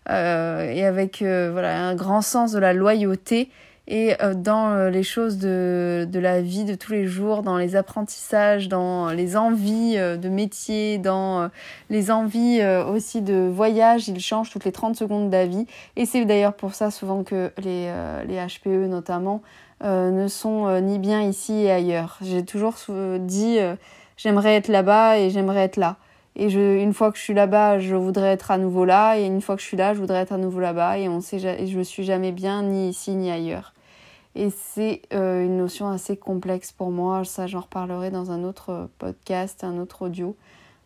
et 0.08 0.84
avec 0.84 1.18
voilà, 1.22 1.86
un 1.86 1.94
grand 1.94 2.22
sens 2.22 2.52
de 2.52 2.58
la 2.58 2.72
loyauté 2.72 3.50
et 3.88 4.14
dans 4.36 4.88
les 4.90 5.02
choses 5.02 5.38
de, 5.38 6.06
de, 6.08 6.18
la 6.20 6.40
vie 6.40 6.64
de 6.64 6.74
tous 6.74 6.92
les 6.92 7.06
jours, 7.06 7.42
dans 7.42 7.56
les 7.56 7.74
apprentissages, 7.74 8.68
dans 8.68 9.10
les 9.10 9.36
envies 9.36 9.96
de 9.96 10.28
métier, 10.28 10.98
dans 10.98 11.48
les 11.88 12.10
envies 12.10 12.62
aussi 12.86 13.22
de 13.22 13.48
voyage, 13.48 14.08
il 14.08 14.20
change 14.20 14.50
toutes 14.50 14.64
les 14.64 14.72
30 14.72 14.94
secondes 14.94 15.30
d'avis. 15.30 15.66
Et 15.96 16.04
c'est 16.04 16.24
d'ailleurs 16.26 16.54
pour 16.54 16.74
ça 16.74 16.90
souvent 16.90 17.24
que 17.24 17.50
les, 17.58 17.90
les 18.26 18.36
HPE 18.36 18.88
notamment 18.88 19.42
ne 19.82 20.28
sont 20.28 20.66
euh, 20.66 20.80
ni 20.80 20.98
bien 20.98 21.22
ici 21.22 21.52
et 21.52 21.70
ailleurs. 21.70 22.18
J'ai 22.22 22.44
toujours 22.44 22.74
dit 23.18 23.58
euh, 23.58 23.76
j'aimerais 24.16 24.56
être 24.56 24.68
là-bas 24.68 25.18
et 25.18 25.30
j'aimerais 25.30 25.64
être 25.64 25.76
là. 25.76 25.96
Et 26.34 26.50
une 26.50 26.94
fois 26.94 27.12
que 27.12 27.18
je 27.18 27.22
suis 27.22 27.34
là-bas, 27.34 27.78
je 27.78 27.94
voudrais 27.94 28.28
être 28.28 28.50
à 28.50 28.58
nouveau 28.58 28.84
là. 28.84 29.18
Et 29.18 29.26
une 29.26 29.42
fois 29.42 29.56
que 29.56 29.62
je 29.62 29.66
suis 29.66 29.76
là, 29.76 29.92
je 29.92 30.00
voudrais 30.00 30.20
être 30.20 30.32
à 30.32 30.38
nouveau 30.38 30.60
là-bas. 30.60 30.98
Et 30.98 31.04
je 31.04 31.78
ne 31.78 31.82
suis 31.82 32.04
jamais 32.04 32.32
bien 32.32 32.62
ni 32.62 32.88
ici 32.88 33.10
ni 33.10 33.30
ailleurs. 33.30 33.74
Et 34.34 34.48
c'est 34.48 35.02
une 35.12 35.58
notion 35.58 35.90
assez 35.90 36.16
complexe 36.16 36.72
pour 36.72 36.90
moi. 36.90 37.22
Ça, 37.26 37.46
j'en 37.46 37.60
reparlerai 37.60 38.10
dans 38.10 38.30
un 38.30 38.44
autre 38.44 38.88
podcast, 38.98 39.62
un 39.62 39.78
autre 39.78 40.06
audio. 40.06 40.34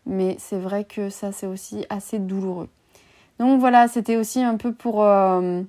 Mais 0.04 0.34
c'est 0.40 0.58
vrai 0.58 0.82
que 0.82 1.10
ça, 1.10 1.30
c'est 1.30 1.46
aussi 1.46 1.86
assez 1.90 2.18
douloureux. 2.18 2.68
Donc 3.38 3.60
voilà, 3.60 3.88
c'était 3.88 4.16
aussi 4.16 4.42
un 4.42 4.56
peu 4.56 4.72
pour 4.72 5.04
euh, 5.04 5.62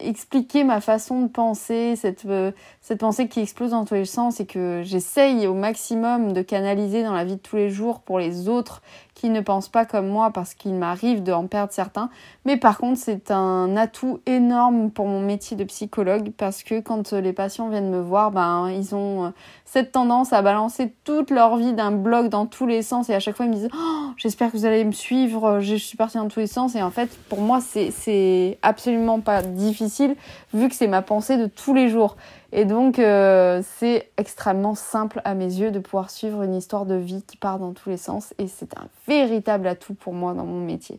expliquer 0.00 0.64
ma 0.64 0.80
façon 0.80 1.22
de 1.22 1.28
penser, 1.28 1.96
cette, 1.96 2.24
euh, 2.26 2.52
cette 2.80 3.00
pensée 3.00 3.28
qui 3.28 3.40
explose 3.40 3.70
dans 3.70 3.84
tous 3.84 3.94
les 3.94 4.04
sens 4.04 4.40
et 4.40 4.46
que 4.46 4.82
j'essaye 4.84 5.46
au 5.46 5.54
maximum 5.54 6.32
de 6.32 6.42
canaliser 6.42 7.02
dans 7.02 7.12
la 7.12 7.24
vie 7.24 7.36
de 7.36 7.40
tous 7.40 7.56
les 7.56 7.70
jours 7.70 8.00
pour 8.00 8.18
les 8.18 8.48
autres 8.48 8.82
qui 9.18 9.30
ne 9.30 9.40
pensent 9.40 9.68
pas 9.68 9.84
comme 9.84 10.08
moi 10.08 10.30
parce 10.30 10.54
qu'il 10.54 10.74
m'arrive 10.74 11.22
de 11.22 11.32
en 11.32 11.46
perdre 11.46 11.72
certains. 11.72 12.08
Mais 12.44 12.56
par 12.56 12.78
contre, 12.78 12.98
c'est 12.98 13.30
un 13.30 13.76
atout 13.76 14.20
énorme 14.26 14.90
pour 14.90 15.06
mon 15.06 15.20
métier 15.20 15.56
de 15.56 15.64
psychologue 15.64 16.30
parce 16.36 16.62
que 16.62 16.80
quand 16.80 17.12
les 17.12 17.32
patients 17.32 17.68
viennent 17.68 17.90
me 17.90 18.00
voir, 18.00 18.30
ben, 18.30 18.70
ils 18.70 18.94
ont 18.94 19.26
euh, 19.26 19.30
cette 19.64 19.92
tendance 19.92 20.32
à 20.32 20.40
balancer 20.40 20.94
toute 21.04 21.30
leur 21.30 21.56
vie 21.56 21.72
d'un 21.72 21.90
blog 21.90 22.28
dans 22.28 22.46
tous 22.46 22.66
les 22.66 22.82
sens 22.82 23.10
et 23.10 23.14
à 23.14 23.20
chaque 23.20 23.36
fois 23.36 23.46
ils 23.46 23.50
me 23.50 23.56
disent 23.56 23.68
oh, 23.74 24.10
j'espère 24.16 24.52
que 24.52 24.56
vous 24.56 24.64
allez 24.64 24.84
me 24.84 24.92
suivre, 24.92 25.58
je 25.60 25.74
suis 25.74 25.96
partie 25.96 26.16
dans 26.16 26.28
tous 26.28 26.40
les 26.40 26.46
sens 26.46 26.76
et 26.76 26.82
en 26.82 26.90
fait 26.90 27.10
pour 27.28 27.40
moi 27.40 27.60
c'est 27.60 28.58
absolument 28.62 29.20
pas 29.20 29.42
difficile 29.42 30.14
vu 30.54 30.68
que 30.68 30.74
c'est 30.74 30.86
ma 30.86 31.02
pensée 31.02 31.36
de 31.36 31.46
tous 31.46 31.74
les 31.74 31.88
jours. 31.88 32.16
Et 32.52 32.64
donc, 32.64 32.98
euh, 32.98 33.62
c'est 33.76 34.10
extrêmement 34.16 34.74
simple 34.74 35.20
à 35.24 35.34
mes 35.34 35.44
yeux 35.44 35.70
de 35.70 35.78
pouvoir 35.78 36.10
suivre 36.10 36.42
une 36.42 36.54
histoire 36.54 36.86
de 36.86 36.94
vie 36.94 37.22
qui 37.22 37.36
part 37.36 37.58
dans 37.58 37.72
tous 37.72 37.90
les 37.90 37.98
sens. 37.98 38.32
Et 38.38 38.46
c'est 38.48 38.76
un 38.78 38.88
véritable 39.06 39.66
atout 39.66 39.94
pour 39.94 40.14
moi 40.14 40.32
dans 40.32 40.46
mon 40.46 40.64
métier. 40.64 40.98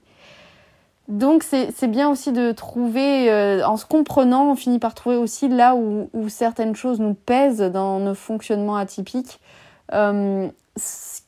Donc, 1.08 1.42
c'est 1.42 1.88
bien 1.88 2.08
aussi 2.08 2.32
de 2.32 2.52
trouver, 2.52 3.32
euh, 3.32 3.66
en 3.66 3.78
se 3.78 3.86
comprenant, 3.88 4.52
on 4.52 4.56
finit 4.56 4.78
par 4.78 4.94
trouver 4.94 5.16
aussi 5.16 5.50
là 5.50 5.74
où, 5.76 6.08
certaines 6.30 6.76
choses 6.76 7.00
nous 7.00 7.16
pèsent 7.16 7.62
dans 7.62 8.00
nos 8.00 8.14
fonctionnements 8.14 8.76
atypiques, 8.76 9.40
euh, 9.92 10.48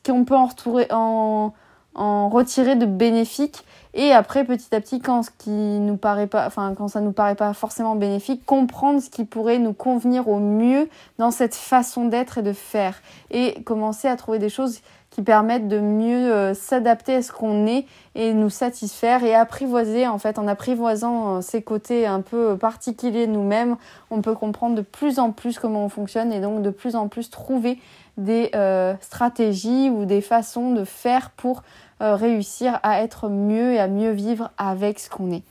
qu'on 0.06 0.24
peut 0.24 0.36
en, 0.36 0.46
retrouver, 0.46 0.86
en, 0.90 1.52
en 1.94 2.28
retirer 2.28 2.76
de 2.76 2.86
bénéfiques. 2.86 3.64
Et 3.94 4.12
après 4.12 4.44
petit 4.44 4.74
à 4.74 4.80
petit 4.80 5.00
quand 5.00 5.22
ce 5.22 5.30
qui 5.36 5.50
nous 5.50 5.98
paraît 5.98 6.26
pas 6.26 6.46
enfin 6.46 6.72
quand 6.74 6.88
ça 6.88 7.02
nous 7.02 7.12
paraît 7.12 7.34
pas 7.34 7.52
forcément 7.52 7.94
bénéfique 7.94 8.46
comprendre 8.46 9.02
ce 9.02 9.10
qui 9.10 9.26
pourrait 9.26 9.58
nous 9.58 9.74
convenir 9.74 10.28
au 10.28 10.38
mieux 10.38 10.88
dans 11.18 11.30
cette 11.30 11.54
façon 11.54 12.06
d'être 12.06 12.38
et 12.38 12.42
de 12.42 12.54
faire. 12.54 13.02
Et 13.30 13.62
commencer 13.64 14.08
à 14.08 14.16
trouver 14.16 14.38
des 14.38 14.48
choses 14.48 14.80
qui 15.12 15.20
permettent 15.20 15.68
de 15.68 15.78
mieux 15.78 16.32
euh, 16.32 16.54
s'adapter 16.54 17.16
à 17.16 17.22
ce 17.22 17.32
qu'on 17.32 17.66
est 17.66 17.84
et 18.14 18.32
nous 18.32 18.48
satisfaire 18.48 19.22
et 19.24 19.34
apprivoiser 19.34 20.06
en 20.06 20.18
fait 20.18 20.38
en 20.38 20.48
apprivoisant 20.48 21.36
euh, 21.36 21.40
ces 21.42 21.60
côtés 21.60 22.06
un 22.06 22.22
peu 22.22 22.56
particuliers 22.56 23.26
nous-mêmes 23.26 23.76
on 24.10 24.22
peut 24.22 24.34
comprendre 24.34 24.74
de 24.74 24.80
plus 24.80 25.18
en 25.18 25.30
plus 25.30 25.58
comment 25.58 25.84
on 25.84 25.88
fonctionne 25.90 26.32
et 26.32 26.40
donc 26.40 26.62
de 26.62 26.70
plus 26.70 26.96
en 26.96 27.08
plus 27.08 27.28
trouver 27.28 27.78
des 28.16 28.50
euh, 28.54 28.94
stratégies 29.00 29.90
ou 29.90 30.04
des 30.04 30.20
façons 30.20 30.72
de 30.72 30.84
faire 30.84 31.30
pour 31.30 31.62
euh, 32.00 32.14
réussir 32.14 32.78
à 32.82 33.02
être 33.02 33.28
mieux 33.28 33.72
et 33.72 33.78
à 33.78 33.88
mieux 33.88 34.10
vivre 34.10 34.50
avec 34.58 34.98
ce 34.98 35.08
qu'on 35.08 35.30
est. 35.30 35.44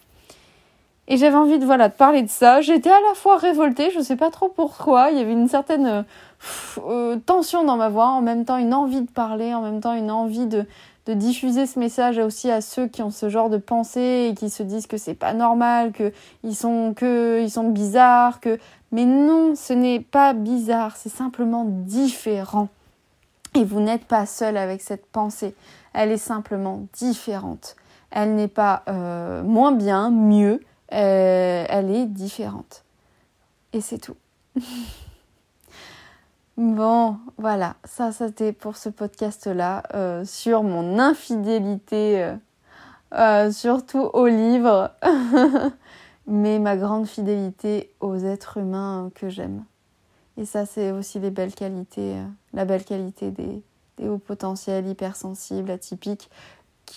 Et 1.07 1.17
j'avais 1.17 1.35
envie 1.35 1.59
de 1.59 1.65
voilà 1.65 1.89
de 1.89 1.93
parler 1.93 2.21
de 2.21 2.29
ça. 2.29 2.61
J'étais 2.61 2.89
à 2.89 2.99
la 3.09 3.15
fois 3.15 3.37
révoltée, 3.37 3.89
je 3.91 3.99
ne 3.99 4.03
sais 4.03 4.15
pas 4.15 4.29
trop 4.29 4.47
pourquoi. 4.47 5.11
Il 5.11 5.17
y 5.17 5.21
avait 5.21 5.33
une 5.33 5.49
certaine 5.49 6.05
euh, 6.77 7.17
tension 7.25 7.63
dans 7.63 7.75
ma 7.75 7.89
voix, 7.89 8.07
en 8.07 8.21
même 8.21 8.45
temps 8.45 8.57
une 8.57 8.73
envie 8.73 9.01
de 9.01 9.11
parler, 9.11 9.53
en 9.53 9.61
même 9.61 9.81
temps 9.81 9.93
une 9.93 10.11
envie 10.11 10.45
de, 10.45 10.65
de 11.05 11.13
diffuser 11.13 11.65
ce 11.65 11.79
message 11.79 12.17
aussi 12.19 12.51
à 12.51 12.61
ceux 12.61 12.87
qui 12.87 13.01
ont 13.01 13.11
ce 13.11 13.29
genre 13.29 13.49
de 13.49 13.57
pensée 13.57 14.29
et 14.29 14.35
qui 14.35 14.49
se 14.49 14.63
disent 14.63 14.87
que 14.87 14.97
c'est 14.97 15.15
pas 15.15 15.33
normal, 15.33 15.91
que 15.91 16.13
ils 16.43 16.55
sont 16.55 16.93
que 16.95 17.41
ils 17.41 17.51
sont 17.51 17.69
bizarres, 17.69 18.39
que 18.39 18.59
mais 18.91 19.05
non, 19.05 19.55
ce 19.55 19.73
n'est 19.73 20.01
pas 20.01 20.33
bizarre, 20.33 20.97
c'est 20.97 21.09
simplement 21.09 21.65
différent. 21.65 22.67
Et 23.55 23.63
vous 23.63 23.79
n'êtes 23.79 24.05
pas 24.05 24.25
seul 24.25 24.57
avec 24.57 24.81
cette 24.81 25.05
pensée 25.05 25.55
elle 25.93 26.11
est 26.11 26.17
simplement 26.17 26.87
différente. 26.93 27.75
Elle 28.11 28.35
n'est 28.35 28.47
pas 28.47 28.83
euh, 28.87 29.43
moins 29.43 29.71
bien, 29.71 30.09
mieux, 30.09 30.61
euh, 30.93 31.65
elle 31.67 31.91
est 31.91 32.05
différente. 32.05 32.83
Et 33.73 33.81
c'est 33.81 33.99
tout. 33.99 34.17
bon, 36.61 37.17
voilà, 37.37 37.75
ça 37.83 38.11
c'était 38.11 38.53
pour 38.53 38.77
ce 38.77 38.89
podcast-là 38.89 39.83
euh, 39.93 40.23
sur 40.25 40.63
mon 40.63 40.99
infidélité, 40.99 42.33
surtout 43.51 44.09
aux 44.13 44.27
livres, 44.27 44.91
mais 46.27 46.59
ma 46.59 46.77
grande 46.77 47.07
fidélité 47.07 47.93
aux 47.99 48.17
êtres 48.17 48.57
humains 48.57 49.11
que 49.15 49.29
j'aime. 49.29 49.63
Et 50.37 50.45
ça 50.45 50.65
c'est 50.65 50.91
aussi 50.91 51.19
les 51.19 51.31
belles 51.31 51.53
qualités, 51.53 52.15
la 52.53 52.65
belle 52.65 52.85
qualité 52.85 53.31
des, 53.31 53.63
hauts 54.07 54.17
potentiels 54.17 54.87
hypersensibles, 54.87 55.69
atypiques, 55.69 56.29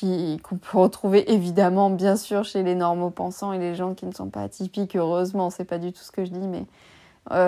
qu'on 0.01 0.57
peut 0.57 0.79
retrouver 0.79 1.33
évidemment, 1.33 1.91
bien 1.91 2.17
sûr, 2.17 2.45
chez 2.45 2.63
les 2.63 2.75
normaux 2.75 3.11
pensants 3.11 3.53
et 3.53 3.59
les 3.59 3.75
gens 3.75 3.95
qui 3.95 4.07
ne 4.07 4.13
sont 4.13 4.29
pas 4.29 4.43
atypiques, 4.43 4.97
heureusement, 4.97 5.51
c'est 5.51 5.65
pas 5.65 5.79
du 5.79 5.93
tout 5.93 6.03
ce 6.03 6.11
que 6.11 6.25
je 6.25 6.31
dis, 6.31 6.47
mais 6.47 6.63
euh, 6.63 6.94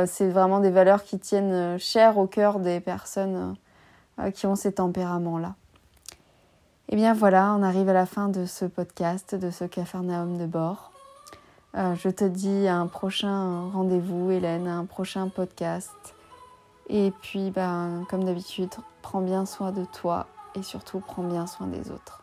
c'est 0.07 0.29
vraiment 0.29 0.61
des 0.61 0.71
valeurs 0.71 1.05
qui 1.05 1.19
tiennent 1.19 1.53
euh, 1.53 1.79
cher 1.79 2.19
au 2.19 2.27
cœur 2.27 2.61
des 2.61 2.81
personnes 2.81 3.57
euh, 4.19 4.31
qui 4.31 4.47
ont 4.47 4.57
ces 4.57 4.73
tempéraments-là. 4.73 5.55
Et 6.89 6.95
eh 6.95 6.97
bien 6.97 7.15
voilà, 7.15 7.55
on 7.59 7.63
arrive 7.63 7.89
à 7.89 7.93
la 7.93 8.07
fin 8.07 8.29
de 8.29 8.47
ce 8.47 8.65
podcast, 8.65 9.35
de 9.35 9.51
ce 9.51 9.65
Cafarnaum 9.65 10.39
de 10.39 10.47
bord. 10.47 10.93
je 11.75 12.09
te 12.09 12.23
dis 12.23 12.69
à 12.69 12.77
un 12.77 12.87
prochain 12.87 13.69
rendez-vous, 13.71 14.31
Hélène, 14.31 14.69
à 14.69 14.77
un 14.77 14.85
prochain 14.85 15.29
podcast. 15.29 16.15
Et 16.89 17.13
puis, 17.23 17.51
ben, 17.51 18.05
comme 18.09 18.23
d'habitude, 18.23 18.71
prends 19.03 19.21
bien 19.21 19.47
soin 19.47 19.73
de 19.73 19.85
toi 19.85 20.29
et 20.55 20.63
surtout 20.63 21.01
prends 21.01 21.25
bien 21.25 21.49
soin 21.49 21.67
des 21.67 21.91
autres. 21.91 22.23